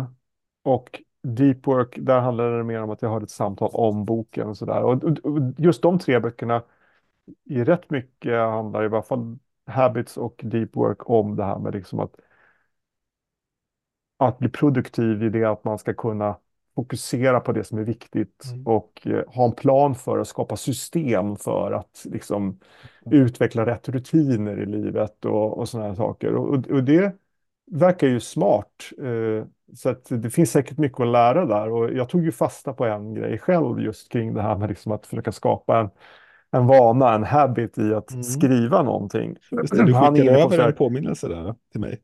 [0.63, 4.47] och Deep Work, där handlar det mer om att jag har ett samtal om boken
[4.49, 4.83] och sådär.
[4.83, 6.63] Och, och, och just de tre böckerna
[7.45, 11.73] i rätt mycket handlar i alla fall Habits och Deep Work om det här med
[11.75, 12.15] liksom att,
[14.17, 16.37] att bli produktiv i det att man ska kunna
[16.75, 18.67] fokusera på det som är viktigt Mm.
[18.67, 22.59] och eh, ha en plan för att skapa system för att liksom
[23.11, 26.35] utveckla rätt rutiner i livet och, och sådana här saker.
[26.35, 27.15] Och, och, det
[27.71, 28.89] verkar ju smart.
[28.99, 31.69] Eh, så det finns säkert mycket att lära där.
[31.69, 34.91] Och jag tog ju fasta på en grej själv just kring det här med liksom
[34.91, 35.89] att försöka skapa en,
[36.51, 38.23] en vana, en habit i att Mm.
[38.23, 39.35] skriva någonting.
[39.51, 42.01] Just det, du skickade på över en påminnelse där till mig.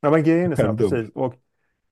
[0.00, 1.10] Ja, men grejen är så här, precis.
[1.14, 1.34] Och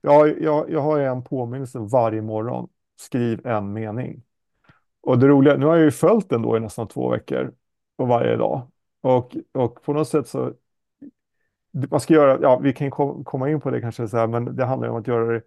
[0.00, 2.68] jag, jag, jag har en påminnelse varje morgon.
[2.96, 4.22] Skriv en mening.
[5.00, 7.52] Och det roliga, nu har jag ju följt den då i nästan två veckor.
[7.96, 8.62] Och varje dag.
[9.00, 10.52] Och, och på något sätt så,
[11.90, 12.90] man ska göra, ja vi kan
[13.24, 15.42] komma in på det kanske så här, men det handlar ju om att göra det,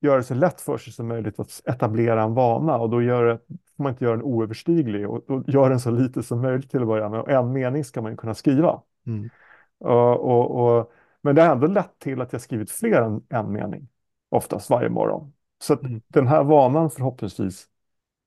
[0.00, 2.78] göra det så lätt för sig som möjligt att etablera en vana.
[2.78, 3.38] Och då gör det,
[3.76, 6.80] får man inte göra den oöverstiglig och, och gör den så lite som möjligt till
[6.80, 7.20] att börja med.
[7.20, 8.82] Och en mening ska man ju kunna skriva.
[9.06, 9.30] Mm.
[9.78, 13.52] Och, och, och, men det har ändå lett till att jag skrivit fler än en
[13.52, 13.88] mening,
[14.28, 15.32] oftast varje morgon.
[15.62, 16.00] Så Mm.
[16.08, 17.66] den här vanan förhoppningsvis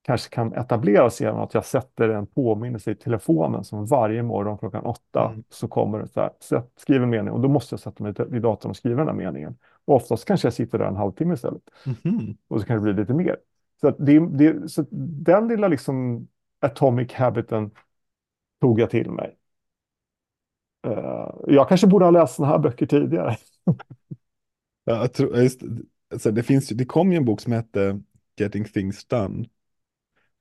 [0.02, 4.84] kanske kan etableras genom att jag sätter en påminnelse i telefonen som varje morgon klockan
[4.84, 5.44] åtta Mm.
[5.50, 8.14] så kommer det så här, sätt, skriv en mening och då måste jag sätta mig
[8.28, 9.56] vid datorn och skriva den här meningen.
[9.84, 12.36] Och oftast kanske jag sitter där en halvtimme istället Mhm.
[12.48, 13.36] och så kan det bli lite mer.
[13.80, 14.84] Så, det, det, så
[15.26, 16.28] den lilla liksom
[16.60, 17.70] atomic habiten
[18.60, 19.36] tog jag till mig.
[20.86, 23.36] Eh, jag kanske borde ha läst sådana här böcker tidigare.
[24.84, 25.60] Ja, tror, just,
[26.10, 28.00] alltså, det, finns, det kom ju en bok som hette
[28.36, 29.44] Getting Things Done.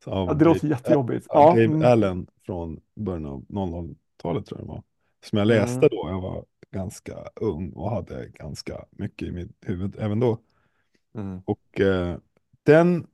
[0.06, 1.26] Av Ja, det låter Dave- jättejobbigt.
[1.30, 4.84] Ja, Ja, Dave mm, Allen från början av 00-talet tror jag det var.
[5.26, 5.90] Som jag läste Mm.
[5.92, 10.38] då, jag var ganska ung och hade ganska mycket i mitt huvud även då.
[11.16, 12.18] mm, Och eh,
[12.64, 13.08] den,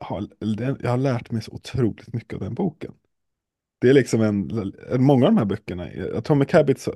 [0.00, 2.94] har, den, jag har lärt mig så otroligt mycket av den boken.
[3.82, 4.48] Det är liksom en,
[5.04, 6.88] många av de här böckerna, Atomic Habits,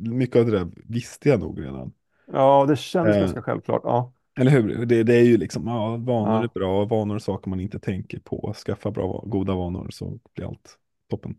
[0.00, 1.92] mycket av det där visste jag nog redan.
[2.26, 3.18] ja, det känns Eh.
[3.18, 3.80] ganska självklart.
[3.84, 4.86] Ja, Eller hur?
[4.86, 6.44] Det, det är ju liksom, ja, vanor Ja.
[6.44, 8.52] är bra, vanor är saker man inte tänker på.
[8.56, 10.78] Skaffa bra, goda vanor så blir allt
[11.10, 11.34] toppen.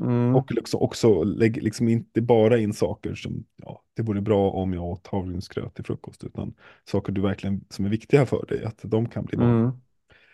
[0.00, 4.50] mm, Och liksom också lägg liksom inte bara in saker som, ja, det vore bra
[4.50, 6.54] om jag åt havregrynsgröt till frukost, utan
[6.90, 9.56] saker du verkligen, som är viktiga för dig, att de kan bli vanor.
[9.56, 9.82] mm,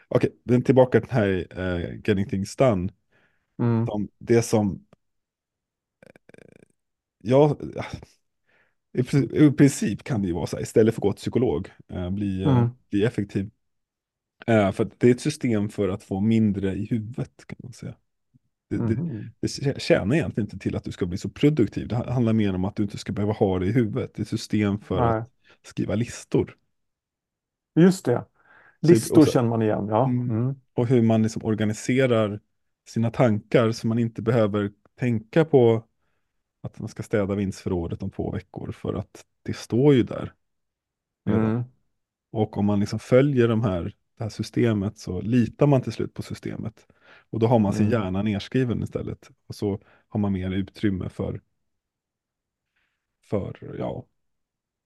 [0.09, 2.88] Okej, den tillbaka till den här eh, Getting Things Done.
[3.58, 4.86] Mm, De, det som,
[7.22, 7.56] ja,
[8.92, 9.00] i,
[9.46, 12.10] i princip kan det ju vara så här, istället för att gå till psykolog, eh,
[12.10, 12.78] bli, eh, Mm.
[12.90, 13.50] bli effektiv.
[14.46, 17.72] Eh, för att det är ett system för att få mindre i huvudet kan man
[17.72, 17.94] säga.
[18.70, 19.32] det, det, Mhm.
[19.40, 21.88] det tjänar egentligen inte till att du ska bli så produktiv.
[21.88, 24.14] Det handlar mer om att du inte ska behöva ha det i huvudet.
[24.14, 25.24] Det är ett system för att Nej,
[25.64, 26.56] skriva listor.
[27.74, 28.24] just det.
[28.80, 30.04] Listor så, känner man igen, ja.
[30.04, 30.54] mm, Mm.
[30.74, 32.40] och hur man liksom organiserar
[32.88, 35.85] sina tankar så man inte behöver tänka på
[36.62, 40.33] att man ska städa vindsförrådet om två veckor för att det står ju där
[41.24, 41.51] redan.
[41.51, 41.62] Mm.
[42.31, 43.83] Och om man liksom följer de här,
[44.18, 46.87] det här systemet så litar man till slut på systemet.
[47.31, 48.03] Och då har man sin Mm.
[48.03, 49.31] hjärna nedskriven istället.
[49.46, 51.40] Och så har man mer utrymme för,
[53.22, 54.05] för ja,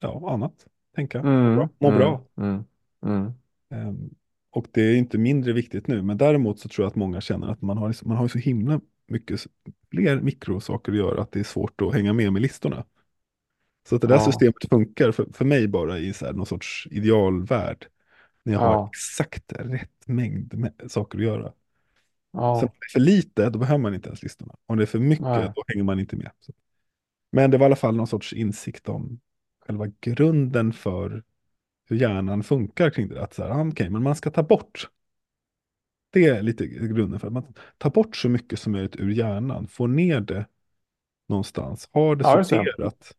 [0.01, 0.67] ja, annat.
[0.95, 1.62] Tänka, må bra.
[1.62, 1.69] Mm.
[1.79, 1.99] Må Mm.
[1.99, 2.25] bra.
[2.37, 2.65] Mm.
[3.03, 4.15] Mm.
[4.53, 6.03] Och det är inte mindre viktigt nu.
[6.03, 8.29] Men däremot så tror jag att många känner att man har, liksom- man har ju
[8.29, 9.47] så himla mycket
[9.91, 12.85] fler mikrosaker att göra att det är svårt att hänga med med listorna.
[13.88, 16.47] Så att det där Ja, systemet funkar för, för mig bara i så här någon
[16.47, 17.87] sorts idealvärld.
[18.43, 21.43] När jag har ja, exakt rätt mängd saker att göra.
[21.43, 21.55] Sen
[22.35, 24.55] om ja, det är för lite, då behöver man inte ens listorna.
[24.67, 25.53] Om det är för mycket, nej.
[25.55, 26.31] då hänger man inte med.
[26.41, 26.53] Så.
[27.33, 29.21] Men det var i alla fall någon sorts insikt om
[29.67, 31.23] själva grunden för
[31.88, 33.23] hur hjärnan funkar kring det.
[33.23, 34.88] Att så här, ah, okej, men man ska ta bort.
[36.11, 39.68] Det är lite grunden för att man tar bort så mycket som möjligt ur hjärnan.
[39.68, 40.47] Få ner det
[41.29, 41.88] någonstans.
[41.92, 42.57] Har det Ja, just det.
[42.64, 43.16] sorterat.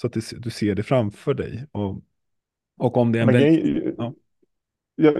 [0.00, 1.66] Så att det, du ser det framför dig.
[1.72, 2.02] Och,
[2.78, 4.14] och om det är en Men grej, Ja,
[4.96, 5.14] jag,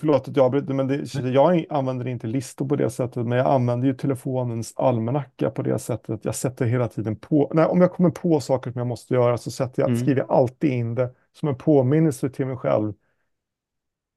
[0.00, 3.46] förlåt att jag avbryter, men det, jag använder inte listor på det sättet, men jag
[3.46, 6.24] använder ju telefonens almanacka på det sättet.
[6.24, 9.38] Jag sätter hela tiden på, nej, om jag kommer på saker som jag måste göra
[9.38, 12.92] så sätter jag, mm, skriver jag alltid in det som en påminnelse till mig själv.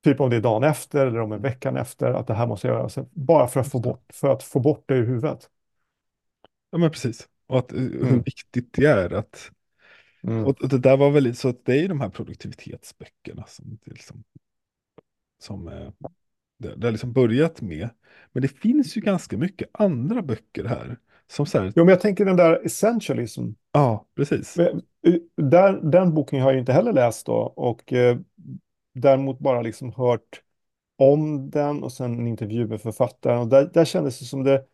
[0.04, 2.68] Typ om det är dagen efter eller om en veckan efter att det här måste
[2.68, 2.90] jag göra.
[2.90, 5.50] Så bara för att få bort, för att få bort det ur huvudet.
[6.70, 7.30] ja men precis.
[7.48, 9.52] Och att, eh, hur Mm, viktigt det är att
[10.24, 10.44] mm.
[10.48, 14.24] Och det där var väl så att det är de här produktivitetsböckerna som, liksom,
[15.40, 15.92] som eh,
[16.58, 17.90] det, det har liksom börjat med.
[18.32, 20.98] Men det finns ju ganska mycket andra böcker här.
[21.28, 23.50] Som så här, Jo, men jag tänker den där essentialism.
[23.72, 24.62] ja, precis.
[25.36, 28.18] Där, den boken har jag inte heller läst då och eh,
[28.94, 30.42] däremot bara liksom hört
[30.98, 34.66] om den och sen en intervju med författaren och där, där kändes det som det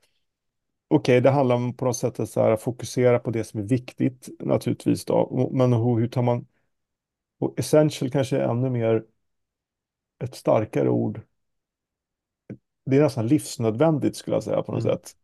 [0.88, 3.64] Okej, det handlar om på något sätt att så här, fokusera på det som är
[3.64, 6.46] viktigt naturligtvis då, men hur, hur tar man
[7.40, 9.04] och essential kanske är ännu mer
[10.24, 11.22] ett starkare ord.
[12.86, 14.98] Det är nästan livsnödvändigt skulle jag säga på något Mm.
[14.98, 15.16] sätt.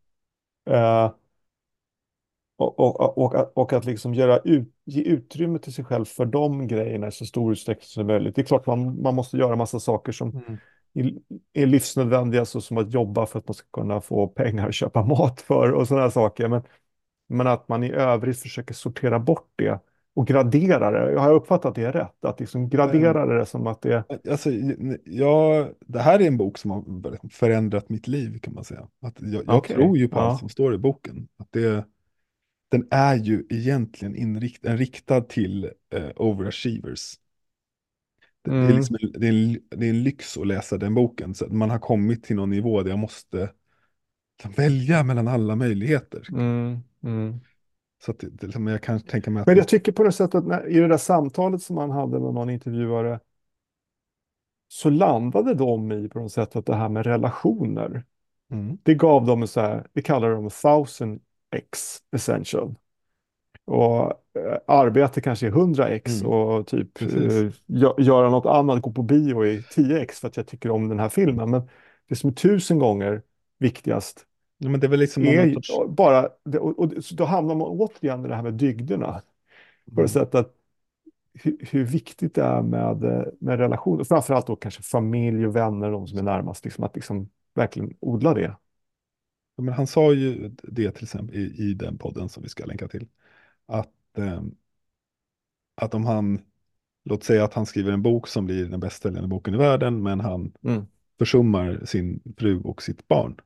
[0.70, 1.12] Eh,
[2.60, 6.24] och, och, och, att- och att liksom göra ut, ge utrymme till sig själv för
[6.26, 8.34] de grejerna i så stor utsträckning som möjligt.
[8.36, 10.58] Det är klart man, man måste göra massa saker som Mm.
[11.52, 15.04] är, livsnödvändiga, så som att jobba för att man ska kunna få pengar att köpa
[15.04, 16.48] mat för och sådana saker.
[16.48, 16.62] Men,
[17.28, 19.80] men att man i övrigt försöker sortera bort det
[20.14, 21.12] och gradera det.
[21.12, 22.24] Jag har uppfattat det rätt?
[22.24, 24.04] Att liksom Ehm, gradera det som att det.
[24.30, 24.50] Alltså,
[25.04, 28.88] ja, det här är en bok som har förändrat mitt liv kan man säga.
[29.02, 30.38] Att jag, jag Okej, tror ju på allt ja.
[30.38, 31.28] som står i boken.
[31.36, 31.84] Att det,
[32.70, 37.14] den är ju egentligen inrikt, en riktad till eh, overachievers.
[38.42, 40.78] Det, det, är Mm, liksom en, det, är en, det är en lyx att läsa
[40.78, 41.34] den boken.
[41.34, 43.52] Så att man har kommit till någon nivå där jag måste
[44.56, 46.28] välja mellan alla möjligheter.
[46.28, 47.40] mm, mm.
[48.04, 50.46] Så att det, liksom, jag kan tänka mig att Men jag tycker på det sättet
[50.46, 53.20] när, i det där samtalet som man hade med någon intervjuare
[54.68, 58.04] så landade de i på något sätt att det här med relationer,
[58.50, 61.20] mm, det gav dem så här, det kallar de 1000
[61.56, 62.74] x essential.
[63.64, 64.02] Och
[64.38, 67.06] eh, arbete kanske är 100x mm, och typ precis.
[67.06, 70.88] eh, gö- göra något annat, gå på bio i 10x för att jag tycker om
[70.88, 71.50] den här filmen.
[71.50, 71.62] Men
[72.08, 73.22] det som är tusen gånger
[73.58, 74.26] viktigast
[74.58, 75.82] Ja, men det är väl liksom är sorts...
[75.88, 79.22] bara, det- och, och, då hamnar man återigen i det här med dygderna.
[79.94, 80.56] På det Mm, sättet att
[81.34, 85.90] hur, hur viktigt det är med, eh, med relationer, framförallt då kanske familj och vänner,
[85.92, 88.56] de som är närmast, liksom, att liksom verkligen odla det.
[89.60, 92.88] Men han sa ju det till exempel i, i den podden som vi ska länka
[92.88, 93.08] till.
[93.66, 94.54] Att, ehm,
[95.74, 96.40] att om han,
[97.04, 100.02] låt säga att han skriver en bok som blir den bäst säljande boken i världen,
[100.02, 100.86] men han Mm.
[101.18, 103.36] försummar sin fru och sitt barn.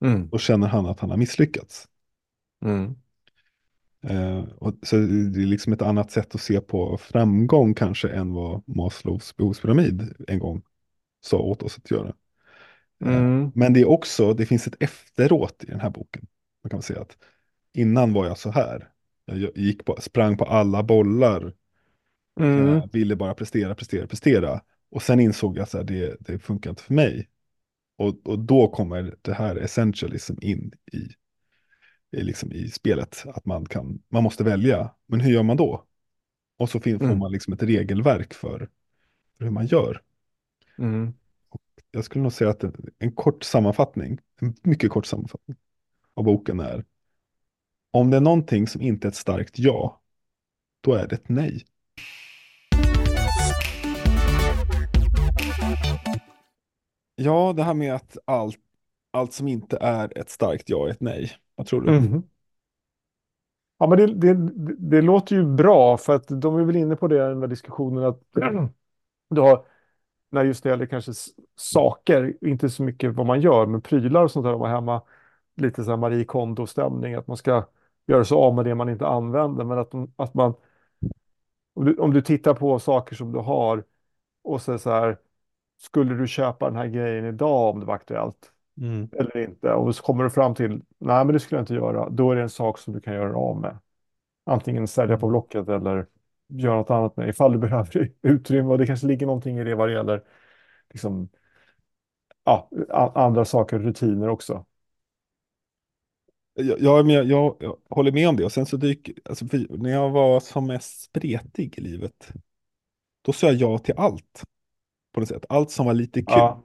[0.00, 0.28] Mm.
[0.28, 1.88] Då känner han att han har misslyckats.
[2.64, 2.94] Mm.
[4.02, 8.32] Eh, och så det är liksom ett annat sätt att se på framgång kanske än
[8.32, 10.62] vad Maslows behovspyramid en gång
[11.20, 12.14] sa åt oss att göra.
[13.04, 13.52] Eh, Mm.
[13.54, 16.26] men det är också, det finns ett efteråt i den här boken.
[16.62, 17.16] Man kan säga att
[17.72, 18.88] innan var jag så här.
[19.24, 21.52] Jag gick på, sprang på alla bollar,
[22.40, 22.66] Mm.
[22.76, 24.60] eh, ville bara prestera, prestera, prestera.
[24.90, 27.28] Och sen insåg jag att det, det funkar inte för mig.
[27.96, 30.96] Och, och då kommer det här essentialism in i,
[32.16, 33.24] i, liksom i spelet.
[33.34, 34.94] Att man, kan, man måste välja.
[35.06, 35.84] Men hur gör man då?
[36.58, 37.18] Och så fin- får Mm.
[37.18, 38.68] man liksom ett regelverk för,
[39.38, 40.02] för hur man gör.
[40.78, 41.12] Mm.
[41.90, 45.56] Jag skulle nog säga att en, en kort sammanfattning, en mycket kort sammanfattning,
[46.14, 46.84] av boken är
[47.90, 50.00] om det är någonting som inte är ett starkt ja,
[50.80, 51.64] då är det ett nej.
[57.14, 58.58] Ja, det här med att allt,
[59.10, 61.32] allt som inte är ett starkt ja är ett nej.
[61.54, 61.96] Vad tror du?
[61.96, 62.22] Mm.
[63.78, 67.08] Ja, men det, det, det låter ju bra för att de är väl inne på
[67.08, 68.22] det i den här diskussionen att
[69.30, 69.64] du har,
[70.30, 71.12] när just det gäller kanske
[71.56, 75.02] saker, inte så mycket vad man gör, men prylar och sånt där, var hemma,
[75.56, 77.64] lite så här Marie Kondo-stämning, att man ska
[78.06, 80.54] göra sig av med det man inte använder, men att, att man,
[81.74, 83.84] om du, om du tittar på saker som du har
[84.42, 85.18] och så, så här,
[85.82, 88.52] skulle du köpa den här grejen idag om det var aktuellt?
[88.80, 89.08] Mm.
[89.12, 89.72] eller inte.
[89.72, 92.08] Och så kommer du fram till, nej men det skulle jag inte göra.
[92.10, 93.78] Då är det en sak som du kan göra av med.
[94.44, 96.06] Antingen sälja på Blocket eller
[96.48, 97.28] göra något annat med.
[97.28, 98.68] Ifall du behöver utrymme.
[98.70, 100.24] Och det kanske ligger någonting i det vad det gäller
[100.90, 101.28] liksom,
[102.44, 102.68] ja,
[103.14, 104.64] andra saker, rutiner också.
[106.54, 108.44] Jag, jag, men jag, jag, jag håller med om det.
[108.44, 112.28] Och sen så dyker, alltså, när jag var som mest spretig i livet,
[113.22, 114.44] då sa jag ja till allt.
[115.12, 115.44] På något sätt.
[115.48, 116.50] Allt som var lite kul.
[116.50, 116.62] Ja,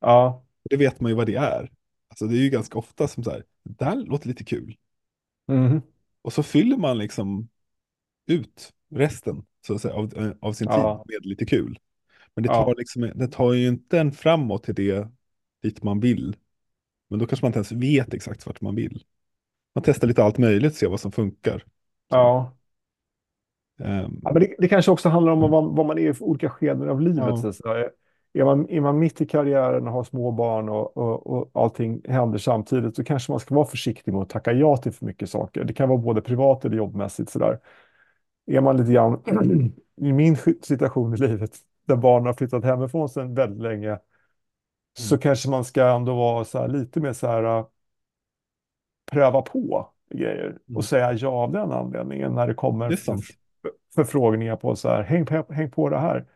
[0.00, 1.70] ja, Det vet man ju vad det är.
[2.08, 4.76] Alltså det är ju ganska ofta som så här, det här låter lite kul.
[5.48, 5.82] mhm,
[6.22, 7.48] Och så fyller man liksom
[8.26, 11.78] ut resten så att säga, av, av sin tid ja, med lite kul.
[12.34, 15.08] Men det tar, ja, liksom, det tar ju inte en framåt till det
[15.62, 16.36] dit man vill.
[17.10, 19.04] Men då kanske man inte ens vet exakt vart man vill.
[19.74, 21.64] Man testar lite allt möjligt, ser vad som funkar.
[22.10, 22.56] Ja.
[23.78, 26.24] ehm, Ja, men det, det kanske också handlar om vad, vad man är i för
[26.24, 27.38] olika skeden av livet.
[27.38, 27.90] ja, Så säga.
[28.34, 32.02] Är man, är man mitt i karriären och har små barn och, och, och allting
[32.08, 35.30] händer samtidigt så kanske man ska vara försiktig med att tacka ja till för mycket
[35.30, 35.64] saker.
[35.64, 37.30] Det kan vara både privat eller jobbmässigt.
[37.30, 37.58] Sådär.
[38.46, 39.22] Är man lite grann
[39.96, 43.98] i min situation i livet där barnen har flyttat hemifrån sedan väldigt länge
[44.98, 47.66] så mm, kanske man ska ändå vara så här, lite mer så här äh,
[49.10, 50.82] pröva på grejer och mm.
[50.82, 53.18] säga ja av den anledningen när det kommer Det är
[53.94, 56.26] förfrågningar på så här, häng på, häng på det här.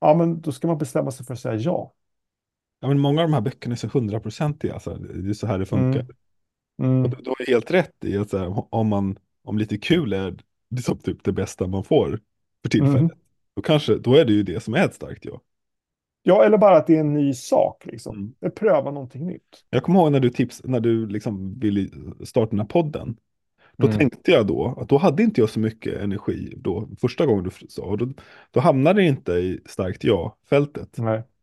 [0.00, 1.94] Ja, men då ska man bestämma sig för att säga ja.
[2.80, 5.58] Ja, men många av de här böckerna är så hundraprocentiga, alltså, det är så här
[5.58, 6.00] det funkar.
[6.00, 6.10] Mm,
[6.78, 9.78] Och mm, du, du har helt rätt i att så här, om, man, om lite
[9.78, 10.36] kul är
[10.70, 12.08] liksom typ det bästa man får
[12.62, 12.92] för mm.
[12.92, 13.12] tillfället,
[13.56, 15.40] då, kanske, då är det ju det som är ett starkt ja.
[16.22, 18.34] Ja, eller bara att det är en ny sak liksom.
[18.42, 18.54] Mm.
[18.54, 19.64] Pröva någonting nytt.
[19.70, 21.88] Jag kommer ihåg när du, tips, när du liksom ville
[22.24, 23.16] starta den här podden.
[23.76, 23.98] Då Mm.
[23.98, 27.50] tänkte jag då att då hade inte jag så mycket energi då, första gången du
[27.68, 27.82] sa.
[27.82, 28.08] Och Då,
[28.50, 30.98] då hamnade det inte i starkt ja-fältet.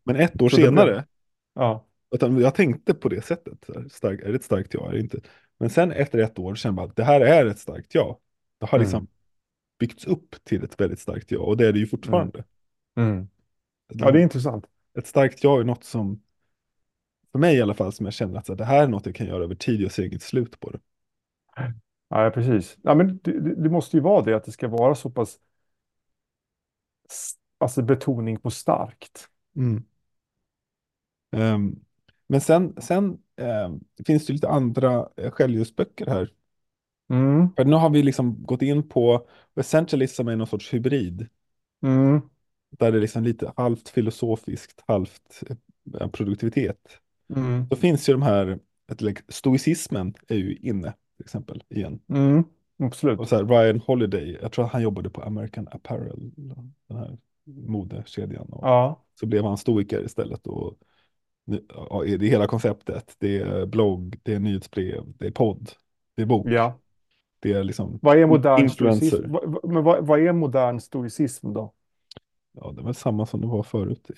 [0.06, 1.06] Men ett år Så det senare,
[1.56, 1.86] Ja.
[2.16, 3.68] utan jag tänkte på det sättet.
[3.92, 5.20] Stark, är det ett starkt ja eller inte?
[5.60, 8.20] Men sen efter ett år kände jag bara att det här är ett starkt ja.
[8.60, 9.08] Det har liksom Mm.
[9.80, 11.40] Byggts upp till ett väldigt starkt ja.
[11.40, 12.44] Och det är det ju fortfarande.
[12.96, 13.28] Mm.
[13.88, 14.66] Ja, det är intressant.
[14.98, 16.22] Ett starkt ja är något som,
[17.32, 19.16] för mig i alla fall, som jag känner att så det här är något jag
[19.16, 19.82] kan göra över tid.
[19.82, 20.80] Jag ser inget slut på det.
[22.10, 22.78] Ja, precis.
[22.82, 25.40] Ja, men det, det, måste ju vara det, att det ska vara så pass
[27.58, 29.30] alltså betoning på starkt.
[29.56, 29.84] Mm.
[31.32, 31.80] Ehm,
[32.28, 36.34] men sen, sen ehm, finns det lite andra uh, självhjälpsböcker här.
[37.10, 37.50] Mm.
[37.56, 41.28] För nu har vi liksom gått in på essentialism är någon sorts hybrid.
[41.84, 42.22] Mm.
[42.70, 45.44] Där det är liksom lite halvt filosofiskt, halvt
[46.00, 47.00] eh, produktivitet.
[47.36, 47.68] Mm.
[47.70, 48.60] Då finns ju de här,
[49.30, 52.00] stoicismen är ju inne till exempel igen.
[52.10, 52.44] Mm.
[52.80, 53.30] Och Absolut.
[53.30, 56.32] så här, Ryan Holiday, jag tror att han jobbade på American Apparel,
[56.88, 58.48] den här modekedjan.
[58.50, 59.04] Och Ja.
[59.20, 60.48] så blev han stoiker istället.
[60.48, 60.78] Och
[61.46, 63.16] nu- ja, det är hela konceptet.
[63.20, 65.72] Det är blogg, det är nyhetsbrev, det är podd,
[66.16, 66.80] det är bok, Ja.
[67.40, 69.08] Det är liksom Vad är modern influencer.
[69.08, 69.36] stoicism?
[69.74, 71.74] Men vad, vad är modern stoicism då?
[72.58, 74.12] Ja, det är väl samma som det var förut.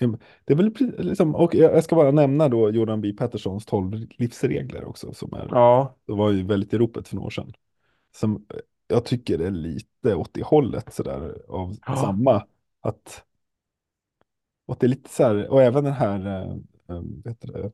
[0.44, 3.12] Det är väl liksom, och jag ska bara nämna då Jordan B.
[3.18, 5.94] Petterssons 12 livsregler också, som är, Ja.
[6.06, 7.52] det var ju väldigt i ropet för några år sedan.
[8.16, 11.96] Som eh, jag tycker är lite åt det hållet sådär av Ja.
[11.96, 12.44] samma.
[12.80, 13.24] Att,
[14.66, 16.18] och det är lite så här, och även den här,
[16.86, 17.72] vad heter det,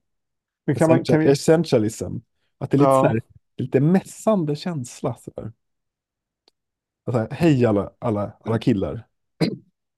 [0.67, 2.17] Men kan man, kan vi, essentialism.
[2.59, 3.03] Att det är lite, Ja.
[3.03, 3.21] så här,
[3.57, 5.15] lite mässande känsla.
[5.15, 5.53] Så där.
[7.05, 9.07] Alltså, hej alla, alla, alla killar,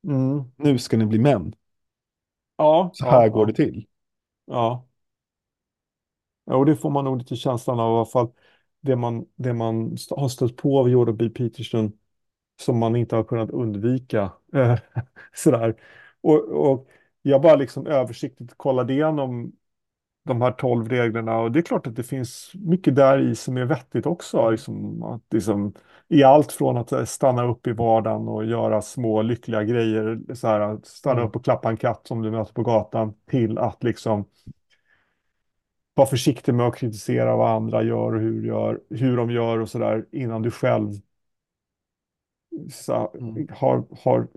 [0.06, 0.44] mm.
[0.56, 1.54] nu ska ni bli män.
[2.56, 2.90] Ja.
[2.94, 3.46] Så här ja, går ja.
[3.46, 3.86] det till.
[4.44, 4.86] Ja.
[6.44, 8.32] Ja, och det får man nog lite känslan av i alla fall.
[8.80, 11.28] Det man, det man har stött på av Jordan B.
[11.28, 11.92] Peterson
[12.60, 14.32] som man inte har kunnat undvika.
[14.54, 14.78] Eh,
[15.34, 15.80] Sådär.
[16.20, 16.88] Och, och
[17.22, 19.52] jag bara liksom översiktligt kollade igenom
[20.26, 23.56] de här tolv reglerna och det är klart att det finns mycket där i som
[23.56, 24.50] är vettigt också.
[24.50, 25.72] Liksom, att liksom,
[26.08, 30.46] I allt från att eh, stanna upp i vardagen och göra små lyckliga grejer, så
[30.48, 31.28] här, att stanna Mm.
[31.28, 34.24] upp och klappa en katt som du möter på gatan, till att liksom
[35.94, 39.68] var försiktig med att kritisera vad andra gör och hur, gör, hur de gör och
[39.70, 40.92] sådär innan du själv
[42.72, 43.48] så, Mm.
[43.50, 44.28] har, har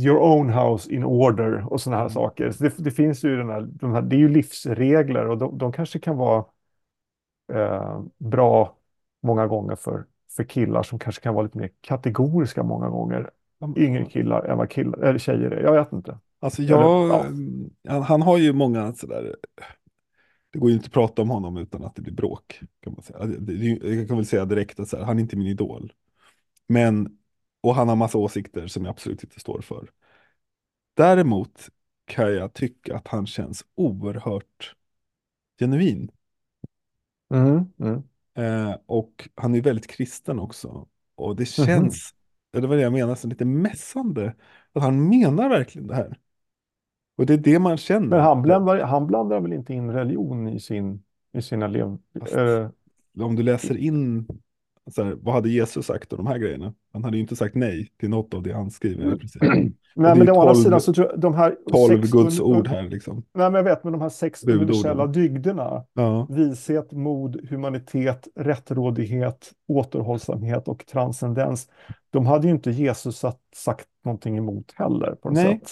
[0.00, 2.14] your own house in order och sådana här Mm.
[2.14, 2.50] saker.
[2.50, 5.58] Så det, det finns ju den här, de här, det är ju livsregler och de,
[5.58, 6.44] de kanske kan vara
[7.52, 8.76] eh, bra
[9.22, 10.04] många gånger för,
[10.36, 13.30] för killar som kanske kan vara lite mer kategoriska många gånger.
[13.76, 15.62] Yngre killar än vad killar, eller tjejer är.
[15.62, 16.18] Jag vet inte.
[16.40, 17.24] Alltså Eller, jag, ja.
[17.88, 19.36] han, han har ju många sådär,
[20.50, 22.60] det går ju inte att prata om honom utan att det blir bråk.
[22.80, 23.18] Kan man säga.
[23.98, 25.92] Jag kan väl säga direkt att så här, han är inte min idol.
[26.68, 27.18] Men,
[27.64, 29.90] och han har massa åsikter som jag absolut inte står för.
[30.94, 31.68] Däremot
[32.06, 34.74] kan jag tycka att han känns oerhört
[35.58, 36.10] genuin.
[37.30, 38.02] Mm, mm.
[38.34, 40.88] Eh, och han är väldigt kristen också.
[41.14, 41.66] Och det Mhm.
[41.66, 42.14] känns,
[42.52, 44.34] det var det jag menar, så lite mässande.
[44.72, 46.18] Att han menar verkligen det här.
[47.16, 48.08] Och det är det man känner.
[48.08, 51.02] Men han blandar, han blandar väl inte in religion i, sin,
[51.32, 51.98] i sina lev...
[52.18, 52.70] Fast- eh,
[53.20, 54.26] Om du läser in,
[54.90, 56.74] så här, vad hade Jesus sagt och de här grejerna?
[56.92, 59.14] Han hade ju inte sagt nej till något av det han skriver.
[59.14, 59.42] i princip.
[59.96, 61.56] Nej, men å andra sidan så tror jag de här...
[61.72, 63.14] Tolv sex Guds ord här liksom.
[63.34, 69.52] Nej, men jag vet, men de här sex universella dygderna, Ja, vishet, mod, humanitet, rättrådighet,
[69.68, 71.68] återhållsamhet och transcendens,
[72.10, 75.70] de hade ju inte Jesus sagt, sagt någonting emot heller på något Nej, sätt.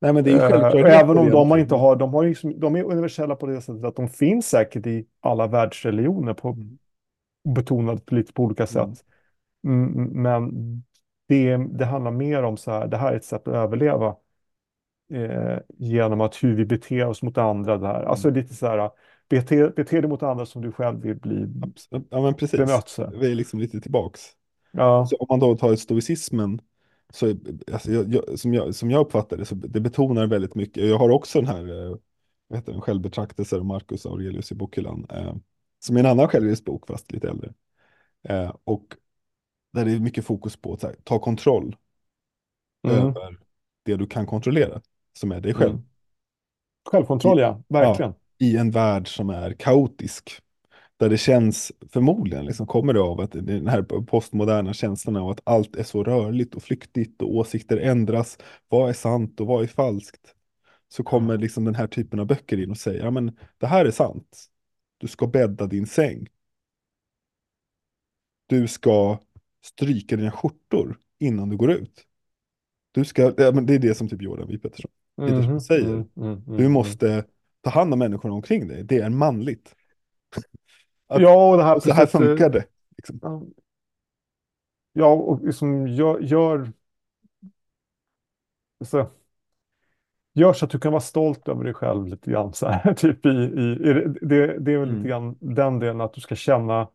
[0.00, 0.74] nej men det är Eh, självklart.
[1.02, 3.84] även om de har inte har, de har liksom- de är universella på det sättet
[3.84, 6.56] att de finns säkert i alla världsreligioner på
[7.46, 7.54] Mm.
[7.54, 8.94] betonat lite på olika Mm.
[8.94, 9.04] sätt.
[9.64, 10.50] Mm, men
[11.28, 14.16] det, det handlar mer om så här, det här är ett sätt att överleva
[15.12, 18.02] eh, genom att hur vi beter oss mot andra där.
[18.02, 18.40] Alltså Mm.
[18.40, 18.90] lite så här,
[19.28, 22.58] bete, bete dig mot andra som du själv vill bli Abs- Ja men precis.
[22.60, 22.88] bemött.
[22.88, 23.10] Så.
[23.10, 24.20] Vi är liksom lite tillbaks.
[24.70, 25.06] Ja.
[25.06, 26.60] Så om man då tar stoicismen,
[27.12, 27.34] så,
[27.72, 30.84] alltså, jag, jag, som, jag, som jag uppfattar det, så det betonar väldigt mycket.
[30.88, 31.96] Jag har också den här, eh,
[32.48, 35.34] vad heter den, självbetraktelser av Marcus Aurelius i bokhyllan, eh,
[35.84, 37.52] som är en annan självhjälpsbok, fast lite äldre.
[38.28, 38.84] Eh, och
[39.72, 41.76] där det är mycket fokus på att här, ta kontroll
[42.88, 42.98] Mm.
[42.98, 43.38] över
[43.84, 44.80] det du kan kontrollera,
[45.18, 45.70] som är dig själv.
[45.70, 45.84] Mm.
[46.90, 47.62] Självkontroll, ja.
[47.68, 48.14] Verkligen.
[48.38, 50.40] I en värld som är kaotisk.
[50.96, 55.40] Där det känns, förmodligen liksom kommer det av att den här postmoderna känslan av att
[55.44, 58.38] allt är så rörligt och flyktigt och åsikter ändras.
[58.68, 60.34] Vad är sant och vad är falskt?
[60.88, 63.84] Så kommer liksom den här typen av böcker in och säger, ja men det här
[63.84, 64.46] är sant.
[65.02, 66.26] Du ska bädda din säng.
[68.46, 69.18] Du ska
[69.64, 72.06] stryka dina skjortor innan du går ut.
[72.92, 74.58] Du ska, det är det som typ Jordan W.
[74.58, 75.86] Peterson, Peterson Mhm, säger.
[75.88, 76.72] mm, mm, mm, Du mm.
[76.72, 77.24] måste
[77.60, 78.84] ta hand om människorna omkring dig.
[78.84, 79.74] Det är manligt.
[81.06, 82.64] att- Ja, och det här, Och så här precis, eh, funkar det.
[82.96, 83.18] Liksom.
[83.22, 83.42] Ja,
[84.92, 86.72] Ja, och liksom gör, gör,
[88.84, 89.10] så,
[90.32, 92.52] gör så att du kan vara stolt över dig själv lite grann.
[92.52, 93.74] Så här, typ i, i,
[94.20, 94.96] det, det, är väl Mm.
[94.96, 96.88] lite grann den delen att du ska känna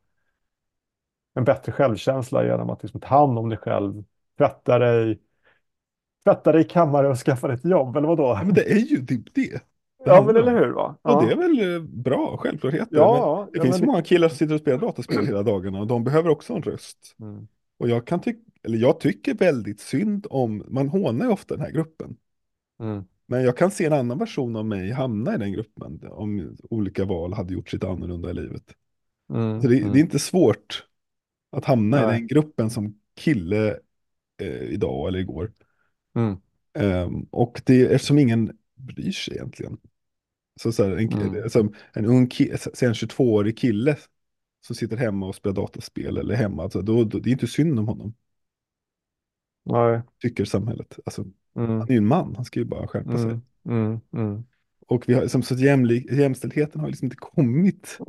[1.36, 4.04] en bättre självkänsla genom att liksom ta hand om dig själv,
[4.38, 5.22] tvätta dig,
[6.24, 8.24] tvätta dig i kammare och skaffa dig ett jobb, eller vadå?
[8.24, 9.62] Ja, men det är ju typ det.
[10.04, 10.74] Ja, men eller hur?
[10.74, 10.98] Va?
[11.02, 12.98] Och det är väl eh, bra självklarheter.
[12.98, 15.80] Ja, ja, det ja, finns men många killar som sitter och spelar dataspel hela dagarna
[15.80, 17.16] och de behöver också en röst.
[17.20, 17.48] Mm.
[17.80, 21.66] Och jag kan tycka, eller jag tycker väldigt synd om, man hånar ju ofta den
[21.66, 22.18] här gruppen.
[22.80, 23.06] Mm.
[23.28, 27.06] Men jag kan se en annan version av mig hamna i den gruppen om olika
[27.06, 28.74] val hade gjort sitt annorlunda i livet.
[29.30, 29.62] Mm.
[29.62, 29.94] Så det, Mm.
[29.94, 30.88] det är inte svårt
[31.50, 32.18] att hamna i Nej.
[32.20, 33.80] den gruppen som kille
[34.42, 35.52] eh, idag eller igår.
[36.16, 36.38] Mm.
[36.74, 39.78] Ehm, och det är som ingen bryr sig egentligen.
[40.62, 41.50] Så, så här, en, Mm.
[41.50, 43.98] som en ung ki- säg en 22-årig kille
[44.62, 47.80] som sitter hemma och spelar dataspel eller hemma, alltså, då, då, det är inte synd
[47.80, 48.14] om honom,
[49.64, 50.02] Nej.
[50.22, 51.00] tycker samhället.
[51.06, 51.26] Alltså,
[51.58, 51.80] Mm.
[51.80, 53.26] han är ju en man, han ska ju bara skärpa sig.
[53.26, 53.42] Mm.
[53.70, 54.00] Mm.
[54.14, 54.44] Mm.
[54.88, 58.00] Och vi har, som, så jämlik, jämställdheten har liksom inte kommit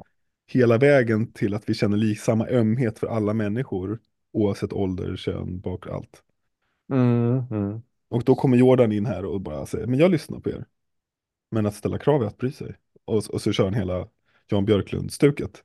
[0.46, 3.98] hela vägen till att vi känner lik, samma ömhet för alla människor,
[4.32, 6.22] oavsett ålder, kön, bakgrund, allt.
[6.92, 7.42] Mm.
[7.50, 7.82] Mm.
[8.08, 10.64] Och då kommer Jordan in här och bara säger, men jag lyssnar på er.
[11.50, 12.74] Men att ställa krav är att bry sig.
[13.04, 14.08] Och, och så kör han hela
[14.48, 15.62] Jan Björklund-stuket.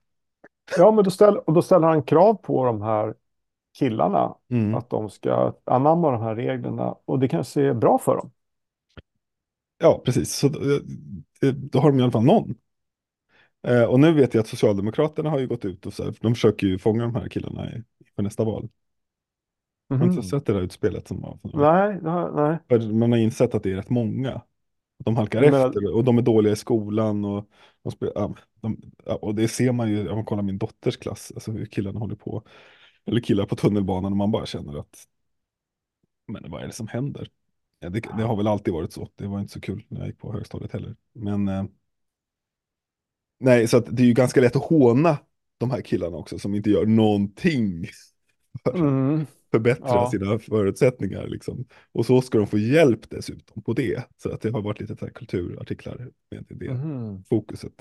[0.78, 3.14] Ja, men då, ställ, och då ställer han krav på de här
[3.74, 4.76] killarna Mm.
[4.76, 8.32] att de ska anamma de här reglerna och det kanske är bra för dem.
[9.78, 10.36] Ja, precis.
[10.36, 10.60] Så då,
[11.48, 12.56] eh, då har de i alla fall någon.
[13.68, 16.34] Eh, och nu vet jag att Socialdemokraterna har ju gått ut och så här, de
[16.36, 17.84] försöker ju fånga de här killarna i,
[18.16, 18.70] för nästa val.
[19.88, 21.40] Jag har inte sett det där utspelet som var.
[21.44, 21.62] Mhm.
[21.62, 22.00] Nej,
[22.34, 22.58] nej.
[22.70, 24.42] För man har insett att det är rätt många.
[24.98, 27.26] De halkar menar- efter och de är dåliga i skolan.
[27.26, 27.50] Och,
[27.84, 28.78] de spelar, de,
[29.22, 32.16] och det ser man ju om man kollar min dotters klass, alltså hur killarna håller
[32.16, 32.44] på.
[33.06, 35.08] Eller killar på tunnelbanan och man bara känner att,
[36.28, 37.30] men vad är det som händer?
[37.80, 39.10] Ja, det, det har väl alltid varit så.
[39.16, 40.96] Det var inte så kul när jag gick på högstadiet heller.
[41.14, 41.64] Men, eh,
[43.40, 45.18] nej, så att det är ju ganska lätt att håna
[45.58, 47.88] de här killarna också som inte gör någonting
[48.64, 49.26] för att Mm.
[49.52, 50.12] förbättra Ja.
[50.12, 51.28] sina förutsättningar.
[51.28, 51.66] Liksom.
[51.92, 54.04] Och så ska de få hjälp dessutom på det.
[54.18, 57.24] Så att det har varit lite så här kulturartiklar med det Mhm.
[57.24, 57.74] fokuset.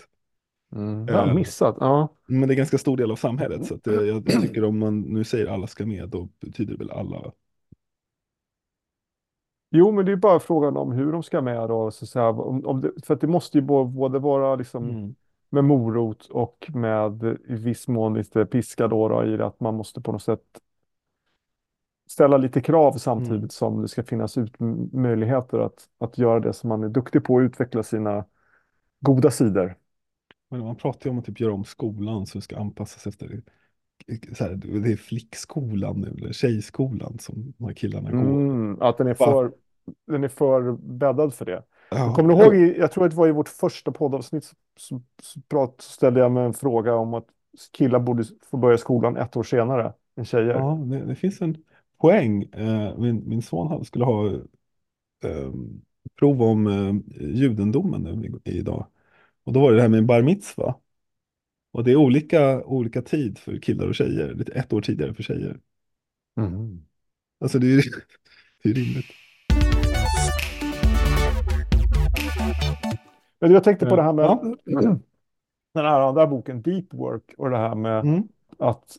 [0.72, 1.06] Mm.
[1.08, 1.34] Jag har Eh.
[1.34, 1.76] missat.
[1.80, 2.08] Ja.
[2.26, 3.64] Men det är ganska stor del av samhället.
[3.66, 6.72] Så att eh, jag, jag tycker om man nu säger alla ska med, då betyder
[6.72, 7.32] det väl alla.
[9.70, 11.90] Jo, men det är bara frågan om hur de ska med då.
[11.90, 15.14] Så att säga, om, om det, för att det måste ju både vara liksom Mm.
[15.50, 19.74] med morot och med i viss mån lite piska då, då i det att man
[19.74, 20.42] måste på något sätt
[22.10, 23.48] ställa lite krav samtidigt Mm.
[23.50, 24.54] som det ska finnas ut
[24.92, 28.24] möjligheter att, att göra det som man är duktig på och utveckla sina
[29.00, 29.76] goda sidor.
[30.52, 33.42] Men man pratar ju om att typ göra om skolan så det ska anpassas efter
[34.32, 38.18] så här, det är flickskolan nu, eller tjejskolan som de här killarna går.
[38.18, 39.26] Mm, att den är, Va?
[39.26, 39.52] för,
[40.06, 41.62] den är för bäddad för det.
[41.90, 42.14] Ja.
[42.14, 45.40] Kommer du ihåg, jag tror att det var i vårt första poddavsnitt så, så, så,
[45.40, 47.26] prat, ställde jag mig en fråga om att
[47.72, 50.54] killar borde få börja skolan ett år senare än tjejer.
[50.54, 51.56] Ja, det, det finns en
[52.00, 52.42] poäng.
[52.42, 54.26] Eh, min, min son skulle ha
[55.24, 55.52] eh,
[56.18, 58.86] prov om eh, judendomen nu idag.
[59.44, 60.74] Och då var det det här med en bar mitzva.
[61.72, 64.34] Och det är olika, olika tid för killar och tjejer.
[64.34, 65.60] Lite ett år tidigare för tjejer.
[66.36, 66.84] Mm.
[67.40, 67.76] Alltså det är
[68.62, 69.06] det är rimligt.
[73.40, 74.42] Men jag tänkte på det här med Ja.
[75.74, 78.22] den här andra boken, Deep Work, och det här med Mm.
[78.58, 78.96] att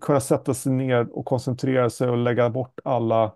[0.00, 3.32] kunna sätta sig ner och koncentrera sig och lägga bort alla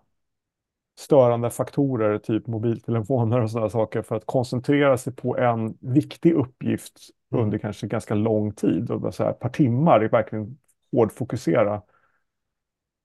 [0.99, 7.01] störande faktorer, typ mobiltelefoner och sådana saker, för att koncentrera sig på en viktig uppgift
[7.33, 7.45] Mm.
[7.45, 10.59] under kanske ganska lång tid, och så här, ett par timmar, verkligen
[10.93, 11.83] hårdfokusera.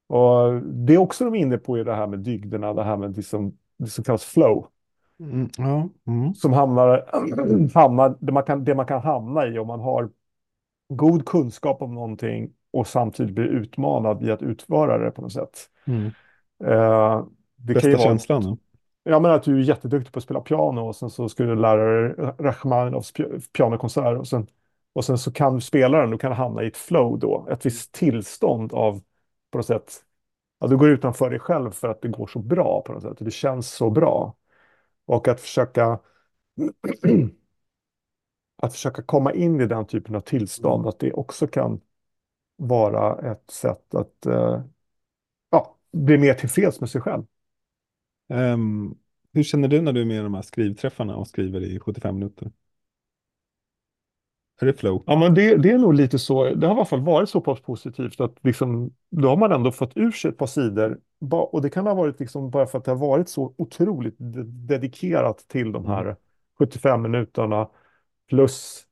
[0.07, 2.97] Och det är också de är inne på i det här med dygderna, det här
[2.97, 4.67] med det som, det som kallas flow,
[5.19, 5.49] Mm.
[5.57, 5.89] Ja.
[6.07, 6.33] Mm.
[6.33, 7.09] som hamnar,
[7.73, 10.09] hamnar det, man kan, det man kan hamna i om man har
[10.89, 15.69] god kunskap om någonting och samtidigt blir utmanad i att utföra det på något sätt.
[15.88, 16.11] Mm.
[17.58, 18.43] Det kan Bästa ju vara, känslan.
[18.43, 18.58] ja.
[19.03, 21.55] Ja, men att du är jätteduktig på att spela piano och sen så ska du
[21.55, 24.47] lära dig Rachmaninovs pi- pianokonsert och sen,
[24.93, 27.66] och sen så kan du spela den, du kan hamna i ett flow då, ett
[27.66, 29.01] visst tillstånd av
[29.51, 30.03] på något sätt,
[30.60, 33.20] ja, du går utanför dig själv för att det går så bra på något sätt
[33.20, 34.38] och det känns så bra.
[35.05, 35.99] Och att försöka
[38.58, 41.82] att försöka komma in i den typen av tillstånd, att det också kan
[42.55, 44.62] vara ett sätt att eh,
[45.51, 47.24] ja, bli mer tillfreds med sig själv.
[48.28, 48.97] Um,
[49.34, 52.15] hur känner du när du är med i de här skrivträffarna och skriver i 75
[52.15, 52.51] minuter?
[54.61, 55.03] Är det flow?
[55.05, 56.43] Ja, men det, det är nog lite så.
[56.43, 59.71] Det har i alla fall varit så pass positivt att liksom, då har man ändå
[59.71, 60.99] fått ur sig ett par sidor.
[61.30, 64.15] Och det kan ha varit liksom bara för att det har varit så otroligt
[64.67, 66.15] dedikerat till de här
[66.59, 67.69] 75 minuterna.
[68.30, 68.88] Plus,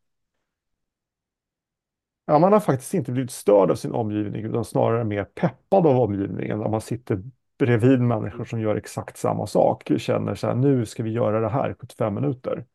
[2.25, 5.99] ja, man har faktiskt inte blivit störd av sin omgivning utan snarare mer peppad av
[5.99, 6.59] omgivningen.
[6.59, 7.23] När man sitter
[7.57, 9.91] bredvid människor som gör exakt samma sak.
[9.97, 12.65] Känner så här, nu ska vi göra det här i 75 minuter.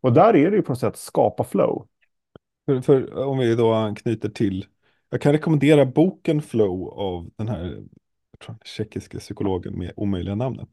[0.00, 1.86] Och där är det ju på något sätt skapa flow.
[2.66, 4.66] För, för om vi då anknyter till,
[5.10, 10.68] jag kan rekommendera boken Flow av den här tjeckiske tror, tjeckiska psykologen med omöjliga namnet.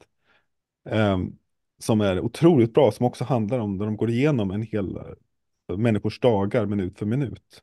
[0.90, 1.38] Um,
[1.78, 5.76] som är otroligt bra, som också handlar om när de går igenom en hel eh,
[5.76, 7.62] människors dagar minut för minut.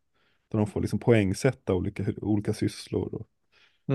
[0.52, 3.28] Där de får liksom poängsätta olika, olika sysslor och,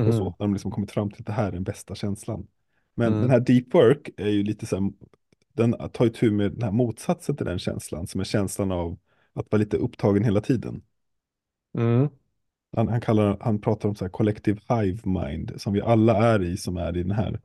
[0.08, 0.24] och så.
[0.24, 2.46] När de liksom kommit fram till att det här är den bästa känslan.
[2.94, 3.20] Men Mm.
[3.20, 4.92] den här deep work är ju lite så här,
[5.52, 8.98] den tar ju tur med den här motsatsen till den känslan, som är känslan av
[9.32, 10.82] att vara lite upptagen hela tiden.
[11.78, 12.08] Mm.
[12.76, 16.42] Han, han, kallar, han pratar om så här collective hive mind som vi alla är
[16.42, 17.40] i som är i den här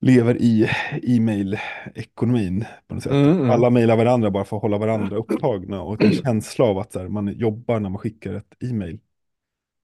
[0.00, 0.68] lever i
[1.02, 3.12] e-mail-ekonomin på något sätt.
[3.12, 3.50] Mm, mm.
[3.50, 7.08] Alla mejlar varandra bara för att hålla varandra upptagna och en känsla av att här,
[7.08, 8.98] man jobbar när man skickar ett e-mail.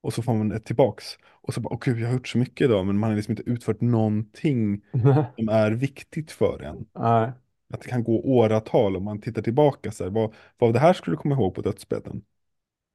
[0.01, 1.05] Och så får man ett tillbaks.
[1.25, 3.33] Och så bara, åh gud, jag har gjort så mycket idag, men man har liksom
[3.33, 4.83] inte utfört någonting
[5.39, 6.87] som är viktigt för en.
[6.95, 7.33] Nej.
[7.75, 10.81] Att det kan gå åratal om man tittar tillbaka, så här, vad, vad av det
[10.81, 12.25] här skulle du komma ihåg på dödsbädden?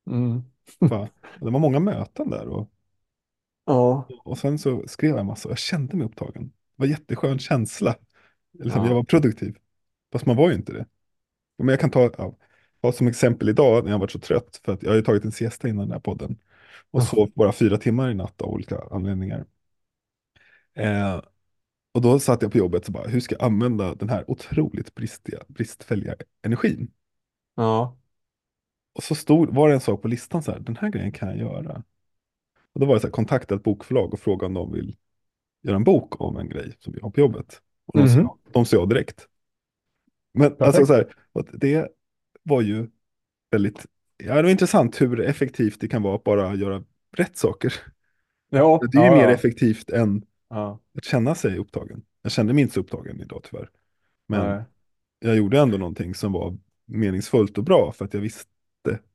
[0.07, 0.43] Mm.
[1.39, 2.69] Det var många möten där och
[3.65, 4.13] Ja.
[4.23, 6.43] Och sen så skrev jag massa och jag kände mig upptagen.
[6.47, 7.95] Det var en jätteskön känsla.
[8.59, 8.87] Liksom, Ja.
[8.87, 9.57] Jag var produktiv.
[10.11, 10.85] Fast man var ju inte det.
[11.57, 12.11] Men jag kan ta,
[12.81, 14.61] ja, som exempel idag när jag varit så trött.
[14.65, 16.39] För att jag har ju tagit en siesta innan den här podden.
[16.91, 19.45] Och sov bara fyra timmar i natt av olika anledningar.
[20.73, 21.21] Eh,
[21.91, 24.95] och då satt jag på jobbet och bara, hur ska jag använda den här otroligt
[24.95, 26.91] bristiga, bristfälliga energin?
[27.55, 27.97] Ja.
[28.93, 31.29] Och så stod, var det en sak på listan så här, den här grejen kan
[31.29, 31.83] jag göra.
[32.73, 34.95] Och då var det så här, kontakta ett bokförlag och fråga om de vill
[35.61, 37.61] göra en bok om en grej som vi har på jobbet.
[37.85, 39.27] Och de, sa, de sa ja direkt.
[40.33, 40.61] Men Perfekt.
[40.61, 41.15] alltså så här,
[41.53, 41.87] det
[42.43, 42.89] var ju
[43.51, 43.85] väldigt,
[44.25, 46.83] ja det var intressant hur effektivt det kan vara att bara göra
[47.17, 47.73] rätt saker.
[48.49, 49.31] Ja, Det är ju ja, mer ja.
[49.31, 52.01] effektivt än att känna sig upptagen.
[52.21, 53.69] Jag kände mig inte så upptagen idag tyvärr.
[54.27, 54.63] Men Nej.
[55.19, 58.49] jag gjorde ändå någonting som var meningsfullt och bra för att jag visste,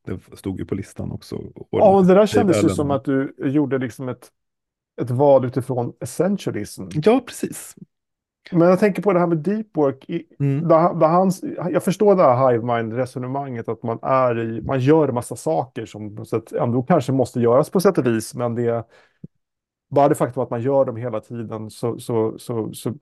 [0.05, 1.43] det stod ju på listan också.
[1.71, 4.31] Ja, men det där kändes ju som att du gjorde liksom ett,
[5.01, 6.83] ett val utifrån essentialism.
[6.93, 7.75] Ja, precis.
[8.53, 10.05] Men jag tänker på det här med deep work.
[10.09, 10.68] I, Mm.
[10.68, 15.12] där, där hans, jag förstår det här hive mind-resonemanget, att man, är i, man gör
[15.12, 18.84] massa saker som på sätt, ändå kanske måste göras på sätt och vis, men det
[19.90, 22.94] bara det faktum att man gör dem hela tiden så, så, så, så,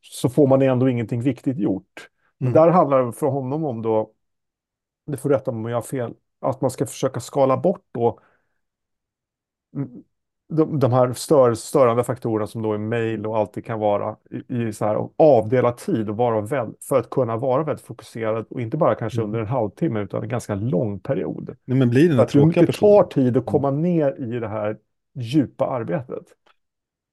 [0.00, 2.08] så får man ändå ingenting viktigt gjort.
[2.40, 2.52] Mm.
[2.52, 4.12] där handlar det för honom om då,
[5.06, 8.20] det får rätta mig om jag har fel, att man ska försöka skala bort då
[10.50, 14.16] de, de här stör, störande faktorerna som då är mail och allt det kan vara
[14.48, 18.46] i, i så här, avdela tid och vara väl, för att kunna vara väldigt fokuserad
[18.50, 19.26] och inte bara kanske Mm.
[19.28, 21.56] under en halvtimme utan en ganska lång period.
[21.64, 24.76] Nej, men blir den att det, tar tid att komma ner i det här
[25.14, 26.24] djupa arbetet.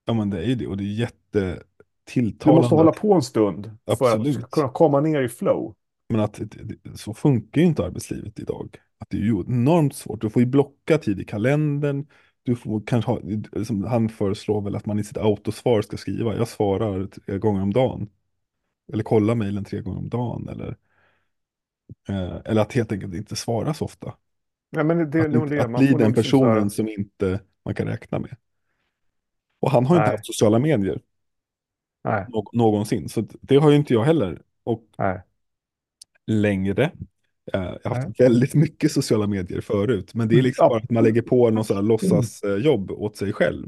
[0.05, 2.61] Ja, men det är ju det och det är Du jättetilltalande.
[2.61, 4.51] måste hålla på en stund för att du Absolut.
[4.51, 5.75] kunna komma ner i flow.
[6.09, 6.41] Men att
[6.95, 8.69] så funkar ju inte arbetslivet idag.
[8.99, 10.21] Att det är ju enormt svårt.
[10.21, 12.05] Du får ju blocka tid i kalendern.
[12.47, 13.19] Du får kanske ha,
[13.65, 17.61] som han föreslår väl att man i sitt autosvar ska skriva, jag svarar tre gånger
[17.61, 18.09] om dagen.
[18.93, 20.49] Eller kolla mejlen tre gånger om dagen.
[20.49, 20.75] Eller,
[22.09, 24.13] eh, eller att helt enkelt inte svara så ofta.
[24.69, 27.87] Ja, men det, Att, det, det, att bli den liksom personen som inte man kan
[27.87, 28.35] räkna med.
[29.59, 30.17] Och han har ju inte Nej.
[30.17, 31.01] haft sociala medier
[32.03, 33.09] Nej, nå- någonsin.
[33.09, 34.41] Så det har ju inte jag heller.
[34.63, 35.21] Och nej.
[36.27, 36.91] längre.
[37.53, 38.27] Eh, Jag har haft Nej.
[38.27, 40.69] väldigt mycket sociala medier förut, men det är liksom Ja.
[40.69, 43.67] bara att man lägger på någon sån här låtsasjobb åt sig själv,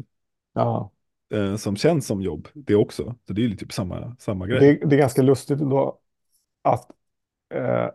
[0.54, 0.92] Ja.
[1.34, 3.16] eh, som känns som jobb, det också.
[3.28, 4.60] Så det är ju typ samma, samma grej.
[4.60, 6.00] Det, det är ganska lustigt då
[6.62, 6.92] att
[7.54, 7.88] eh,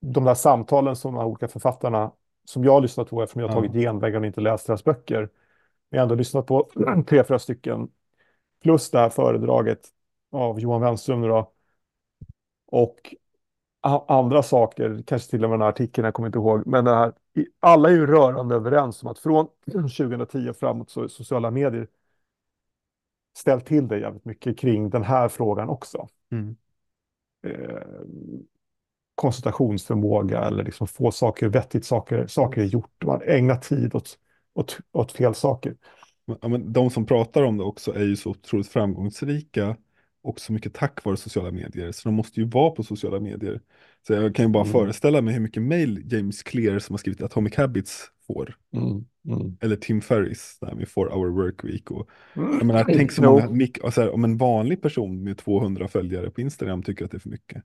[0.00, 2.12] de där samtalen som de här olika författarna,
[2.44, 3.60] som jag har lyssnat på eftersom jag har Ja.
[3.60, 5.28] tagit genvägar och inte läst deras böcker, men
[5.90, 6.70] jag har ändå lyssnat på
[7.08, 7.88] tre, fyra stycken,
[8.62, 9.80] plus det här föredraget
[10.30, 11.52] av Johan Wenström då,
[12.66, 13.14] och
[13.82, 16.94] andra saker, kanske till och med den här artikeln, jag kommer inte ihåg, men det
[16.94, 17.12] här,
[17.60, 21.88] alla är ju rörande överens om att från 2010 framåt så är sociala medier
[23.38, 26.08] ställt till det jävligt mycket kring den här frågan också.
[26.32, 26.56] Mm.
[27.46, 27.82] eh,
[29.14, 33.04] koncentrationsförmåga eller liksom få saker, vettigt saker, saker gjort.
[33.04, 34.18] Man ägnar tid åt,
[34.54, 35.76] åt, åt fel saker.
[36.40, 39.76] Ja, men de som pratar om det också är ju så otroligt framgångsrika
[40.22, 43.60] och så mycket tack vare sociala medier, så de måste ju vara på sociala medier.
[44.06, 44.72] Så jag kan ju bara Mm.
[44.72, 48.56] föreställa mig hur mycket mail James Clear som har skrivit Atomic Habits får.
[48.72, 49.56] Mm, mm.
[49.60, 51.90] Eller Tim Ferris, där med Four Hour Work Week.
[51.90, 53.40] Och, jag menar, tänk så Jo.
[53.40, 57.10] många, och så här, om en vanlig person med 200 följare på Instagram tycker att
[57.10, 57.62] det är för mycket.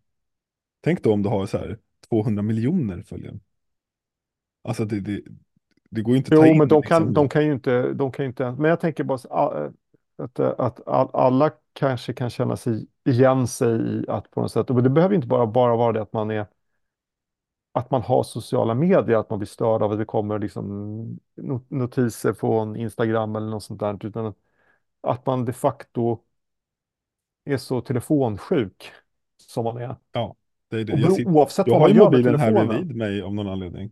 [0.83, 1.77] Tänk då om du har så här
[2.09, 3.39] 200 miljoner följare.
[4.63, 5.21] Alltså det, det,
[5.89, 6.57] det går ju inte att ta Jo, in.
[6.57, 7.13] men de kan, liksom.
[7.13, 9.71] de kan ju inte, de kan ju inte, men jag tänker bara a-
[10.17, 14.69] att, att all- alla kanske kan känna sig igen sig i att på något sätt,
[14.69, 16.47] och det behöver inte bara, bara vara det att man är,
[17.71, 20.65] att man har sociala medier, att man blir störd av att det kommer liksom
[21.35, 24.33] not- notiser från Instagram eller något sånt där, utan
[25.01, 26.19] att man de facto
[27.45, 28.91] är så telefonsjuk
[29.37, 29.95] som man är.
[30.11, 30.35] Ja,
[30.69, 30.99] det är det.
[31.01, 32.77] Jag, sitter, oavsett jag vad har man ju gör med mobilen här telefonen.
[32.77, 33.91] bredvid mig av någon anledning.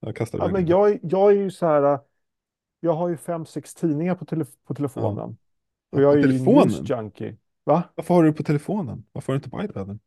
[0.00, 1.98] Jag kastar Ja, men jag, är- jag är ju så här,
[2.80, 5.36] jag har ju fem, sex tidningar på, tele, på telefonen.
[5.96, 6.84] Och jag är ju telefonen?
[6.84, 7.36] junkie.
[7.64, 7.82] Va?
[7.94, 9.04] Varför har du på telefonen?
[9.12, 10.00] Varför har du inte på iPaden?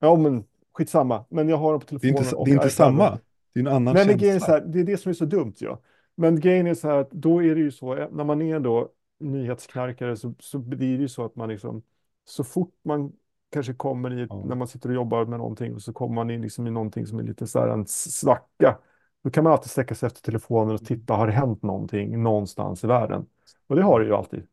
[0.00, 1.24] Ja, men skitsamma.
[1.30, 3.18] Men jag har dem på Det är telefonen inte, det är inte samma.
[3.52, 4.46] Det är en annan Nej, men känsla.
[4.46, 5.54] så här, det är det som är så dumt.
[5.58, 5.80] Ja.
[6.16, 8.60] Men grejen är så här att då är det ju så, eh, när man är
[8.60, 8.88] då
[9.20, 11.82] nyhetsknarkare så, så blir det ju så att man liksom,
[12.24, 13.12] så fort man
[13.52, 14.42] kanske kommer i, Ja.
[14.46, 17.06] när man sitter och jobbar med någonting och så kommer man in liksom i någonting
[17.06, 18.78] som är lite så här en svacka.
[19.24, 22.84] Då kan man alltid sträcka sig efter telefonen och titta, har det hänt någonting någonstans
[22.84, 23.26] i världen?
[23.66, 24.46] Och det har det ju alltid.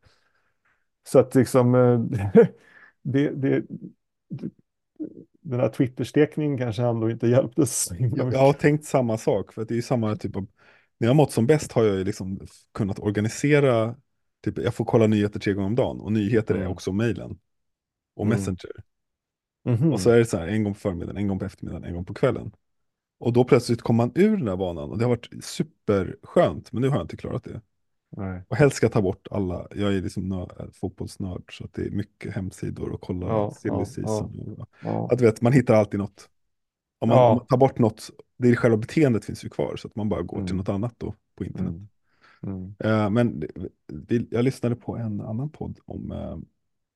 [1.12, 2.00] Så att liksom, eh,
[3.04, 3.64] det, det,
[5.42, 9.74] den här Twitter-stekningen kanske ändå inte hjälpte så Jag, har tänkt samma sak, för det
[9.74, 10.48] är ju samma typ av...
[10.98, 12.40] När jag mått som bäst har jag ju liksom
[12.74, 13.96] kunnat organisera,
[14.44, 16.72] typ jag får kolla nyheter tre gånger om dagen, och nyheter är Mm.
[16.72, 17.40] också mejlen.
[18.16, 18.38] Och Mm.
[18.38, 18.72] Messenger.
[19.64, 19.94] Mhm.
[19.94, 21.94] Och så är det så här, en gång på förmiddagen, en gång på eftermiddagen, en
[21.94, 22.52] gång på kvällen.
[23.20, 26.82] Och då plötsligt kom man ur den här vanan, och det har varit superskönt, men
[26.82, 27.62] nu har jag inte klarat det.
[28.18, 28.42] Nej.
[28.50, 31.82] Och helst ska jag ta bort alla, jag är liksom nö, fotbollsnörd, så att det
[31.86, 34.56] är mycket hemsidor och kolla Ja, silly ja, season.
[34.58, 35.10] och- Ja.
[35.12, 36.30] Att vet, man hittar alltid något.
[37.00, 37.30] Om man, Ja.
[37.32, 40.10] om man tar bort något, det är själva beteendet finns ju kvar, så att man
[40.10, 40.58] bara går till Mm.
[40.58, 41.74] något annat då på internet.
[41.74, 41.88] Mm.
[42.44, 42.76] Mm.
[42.80, 43.44] Eh, men
[43.88, 46.38] vi, jag lyssnade på en annan podd om eh,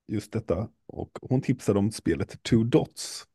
[0.07, 3.28] just detta och hon tipsade om spelet Two Dots.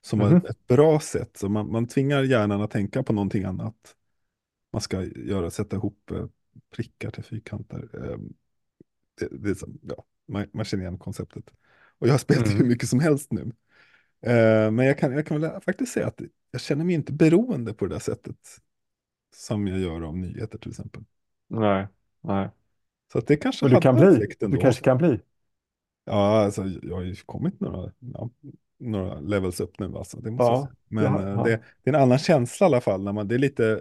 [0.00, 0.36] Som var Mhm.
[0.36, 1.36] ett bra sätt.
[1.36, 3.94] Så man, man tvingar hjärnan att tänka på någonting annat.
[4.72, 6.26] Man ska göra, sätta ihop eh,
[6.70, 7.90] prickar till fyrkanter.
[7.94, 8.18] Eh,
[9.20, 11.44] det, det är som, ja, man, man känner igen konceptet.
[11.98, 12.58] Och jag har spelat Mm.
[12.58, 13.52] hur mycket som helst nu.
[14.20, 17.74] Eh, men jag kan, jag kan väl faktiskt säga att jag känner mig inte beroende
[17.74, 18.36] på det där sättet.
[19.36, 21.02] Som jag gör av nyheter till exempel.
[21.48, 21.86] Nej,
[22.20, 22.50] nej.
[23.12, 24.26] Så att det kanske Men du kan bli.
[24.38, 25.20] Du kanske kan bli.
[26.04, 28.30] Ja, alltså, jag har ju kommit några, ja,
[28.78, 29.96] några levels upp nu.
[29.96, 30.68] Alltså, det måste Ja.
[30.88, 31.42] Men ja, eh, ja.
[31.44, 33.04] Det, det är en annan känsla i alla fall.
[33.04, 33.80] När man, det är lite,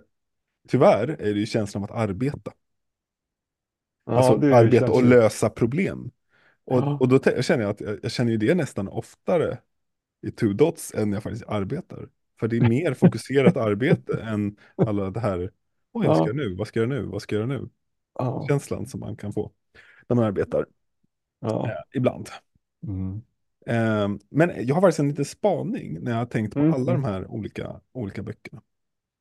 [0.68, 2.52] tyvärr är det ju känslan av att arbeta.
[4.08, 6.12] Ja, alltså arbeta och lösa problem.
[6.66, 6.98] Och, Ja.
[7.02, 9.58] och då jag känner jag att jag, jag känner ju det nästan oftare
[10.28, 12.10] i two dots än jag faktiskt arbetar.
[12.40, 15.52] För det är mer fokuserat arbete än alla det här,
[15.92, 16.28] vad ska Ja.
[16.28, 17.70] jag nu, vad ska jag nu, vad ska jag nu?
[18.20, 19.52] Ja, Känslan som man kan få
[20.10, 20.66] när man arbetar
[21.46, 22.30] eh, ibland.
[22.88, 23.22] Mm.
[23.68, 26.92] Eh, men jag har faktiskt en liten spaning när jag har tänkt på Mm, alla
[26.92, 27.02] mm.
[27.02, 28.62] de här olika, olika böckerna.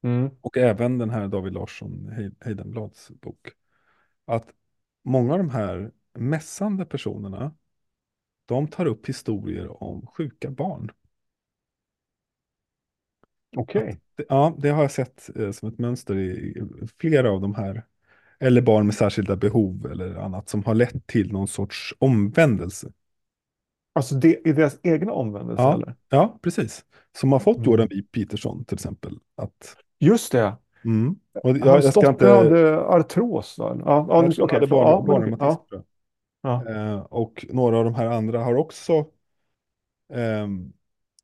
[0.03, 0.30] Mm.
[0.41, 3.49] Och även den här David Larsson Hei- Heidenblads bok.
[4.26, 4.47] Att
[5.07, 7.54] många av de här mässande personerna,
[8.46, 10.90] de tar upp historier om sjuka barn.
[13.57, 14.00] Okej.
[14.16, 16.62] Det- Ja, det har jag sett eh, som ett mönster i, i
[17.00, 17.82] flera av de här.
[18.40, 22.92] Eller barn med särskilda behov eller annat som har lett till någon sorts omvändelse.
[23.92, 25.74] Alltså det är deras egna omvändelse Ja.
[25.74, 25.94] eller?
[26.09, 26.84] Ja, precis.
[27.18, 27.66] Som har fått Mm.
[27.66, 28.02] Jordan B.
[28.12, 29.18] Peterson till exempel.
[29.36, 30.57] Att, Just det.
[30.87, 31.16] Mm.
[31.43, 32.28] och jag, Hans dotter inte...
[32.28, 33.76] hade artros va?
[33.84, 35.82] Ja, ja, nu- okej, hade barn, ja, barnreumatism, ja,
[36.43, 36.70] ja.
[36.70, 39.07] Eh, och några av de här andra har också
[40.12, 40.72] ehm,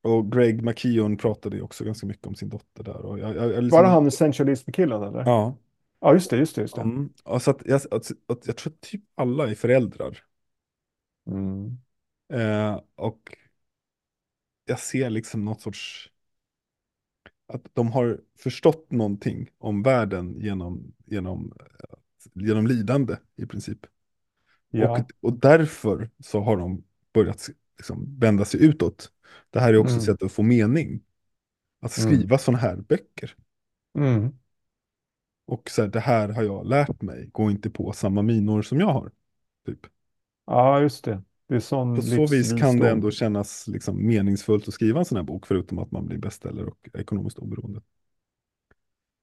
[0.02, 3.06] och Greg McKeown pratade ju också ganska mycket om sin dotter där.
[3.06, 5.20] Och jag, jag, jag liksom, Var det han essentialism-killen eller?
[5.26, 5.56] Ja.
[6.00, 6.80] Ja, just det, just det, just det.
[6.80, 7.08] Mm.
[7.24, 10.18] Och så att jag, att, att jag tror att typ alla är föräldrar.
[11.26, 11.78] Mm.
[12.32, 13.36] Eh, och
[14.64, 16.10] jag ser liksom något sorts...
[17.52, 21.52] Att de har förstått någonting om världen genom, genom,
[22.34, 23.86] genom lidande i princip.
[24.70, 24.92] Ja.
[24.98, 26.84] Och, och därför så har de
[27.14, 29.12] börjat liksom vända sig utåt.
[29.50, 30.16] Det här är också ett Mm.
[30.16, 31.02] sätt att få mening.
[31.80, 32.10] Att Mm.
[32.10, 33.36] skriva sådana här böcker.
[33.98, 34.38] Mm.
[35.44, 37.28] Och så här, det här har jag lärt mig.
[37.32, 39.12] Gå inte på samma minor som jag har.
[39.66, 39.86] Typ.
[40.46, 41.22] ja, just det.
[41.52, 45.04] Det är sån På så vis kan det ändå kännas liksom meningsfullt att skriva en
[45.04, 45.46] sån här bok.
[45.46, 47.80] Förutom att man blir bestseller och ekonomiskt oberoende.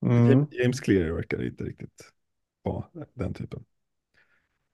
[0.06, 0.48] Mm.
[0.52, 2.12] James Clear verkar inte riktigt
[2.64, 3.66] vara den typen.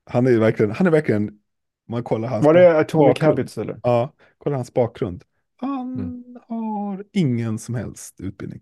[0.06, 1.40] Han är verkligen, han är verkligen,
[1.88, 3.20] man kollar hans Var det Atomic.
[3.22, 3.80] Habits eller?
[3.84, 5.24] Ja, kolla hans bakgrund.
[5.56, 6.40] Han Mm.
[6.48, 8.62] har ingen som helst utbildning.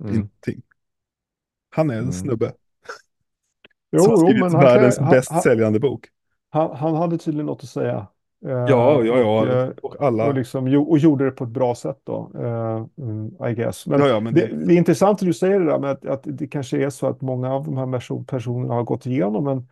[0.00, 0.14] Mm.
[0.14, 0.62] Ingenting.
[1.70, 2.12] Han är en Mm.
[2.12, 2.52] snubbe
[3.92, 6.08] Jo, som har jo, skrivit han, världens kan, bäst han, säljande bok.
[6.50, 8.06] Han, han hade tydligen något att säga.
[8.46, 9.46] Eh, Ja, ja, Och, ja.
[9.46, 10.28] eh, Och alla.
[10.28, 13.86] och, liksom, och gjorde det på ett bra sätt då, eh, mm, I guess.
[13.86, 15.90] Men, ja, ja, men det, det, det är intressant att du säger det där med
[15.90, 19.06] att, att det kanske är så att många av de här perso- personerna har gått
[19.06, 19.68] igenom en,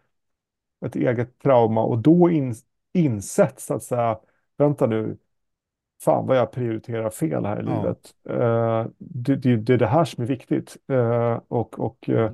[0.87, 2.55] ett eget trauma och då in,
[2.93, 4.18] insett så att säga,
[4.57, 5.16] vänta nu,
[6.05, 7.72] fan vad jag prioriterar fel här i Ja.
[7.74, 8.14] livet.
[8.31, 10.76] Eh, det, det, det är det här som är viktigt.
[10.89, 12.33] Eh, och, och, eh,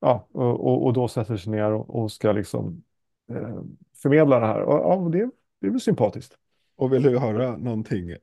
[0.00, 2.84] ja, och, och- och då sätter sig ner och, och ska liksom
[3.30, 3.62] eh,
[4.02, 4.60] förmedla det här.
[4.60, 6.36] Och, ja, det, det är väl sympatiskt.
[6.76, 8.16] och vill du höra någonting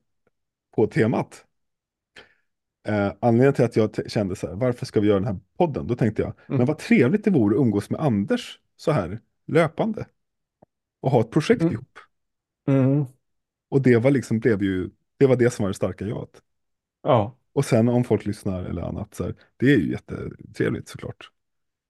[0.75, 1.45] på temat?
[2.87, 5.87] Eh, anledningen till att jag kände så här, varför ska vi göra den här podden?
[5.87, 6.57] Då tänkte jag, Mm.
[6.57, 10.05] men vad trevligt det vore att umgås med Anders så här löpande.
[11.01, 11.73] Och ha ett projekt Mm.
[11.73, 11.99] ihop.
[12.67, 13.05] Mm.
[13.69, 16.41] Och det var liksom, blev ju, det var det som var det starka jaet.
[17.03, 17.37] Ja.
[17.53, 21.31] Och sen om folk lyssnar eller annat, så här, det är ju jättetrevligt såklart.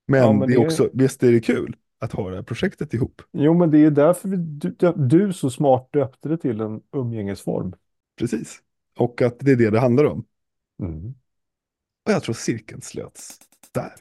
[0.07, 2.43] Men, Ja, men det är det- också, visst är det kul att ha det här
[2.43, 3.21] projektet ihop.
[3.31, 7.73] Jo, men det är därför vi, du, du så smart döpte det till en umgängesform.
[8.19, 8.61] Precis.
[8.97, 10.25] Och att det är det det handlar om.
[10.81, 11.15] Mm.
[12.05, 13.39] Och jag tror cirkeln slöts
[13.71, 13.93] där.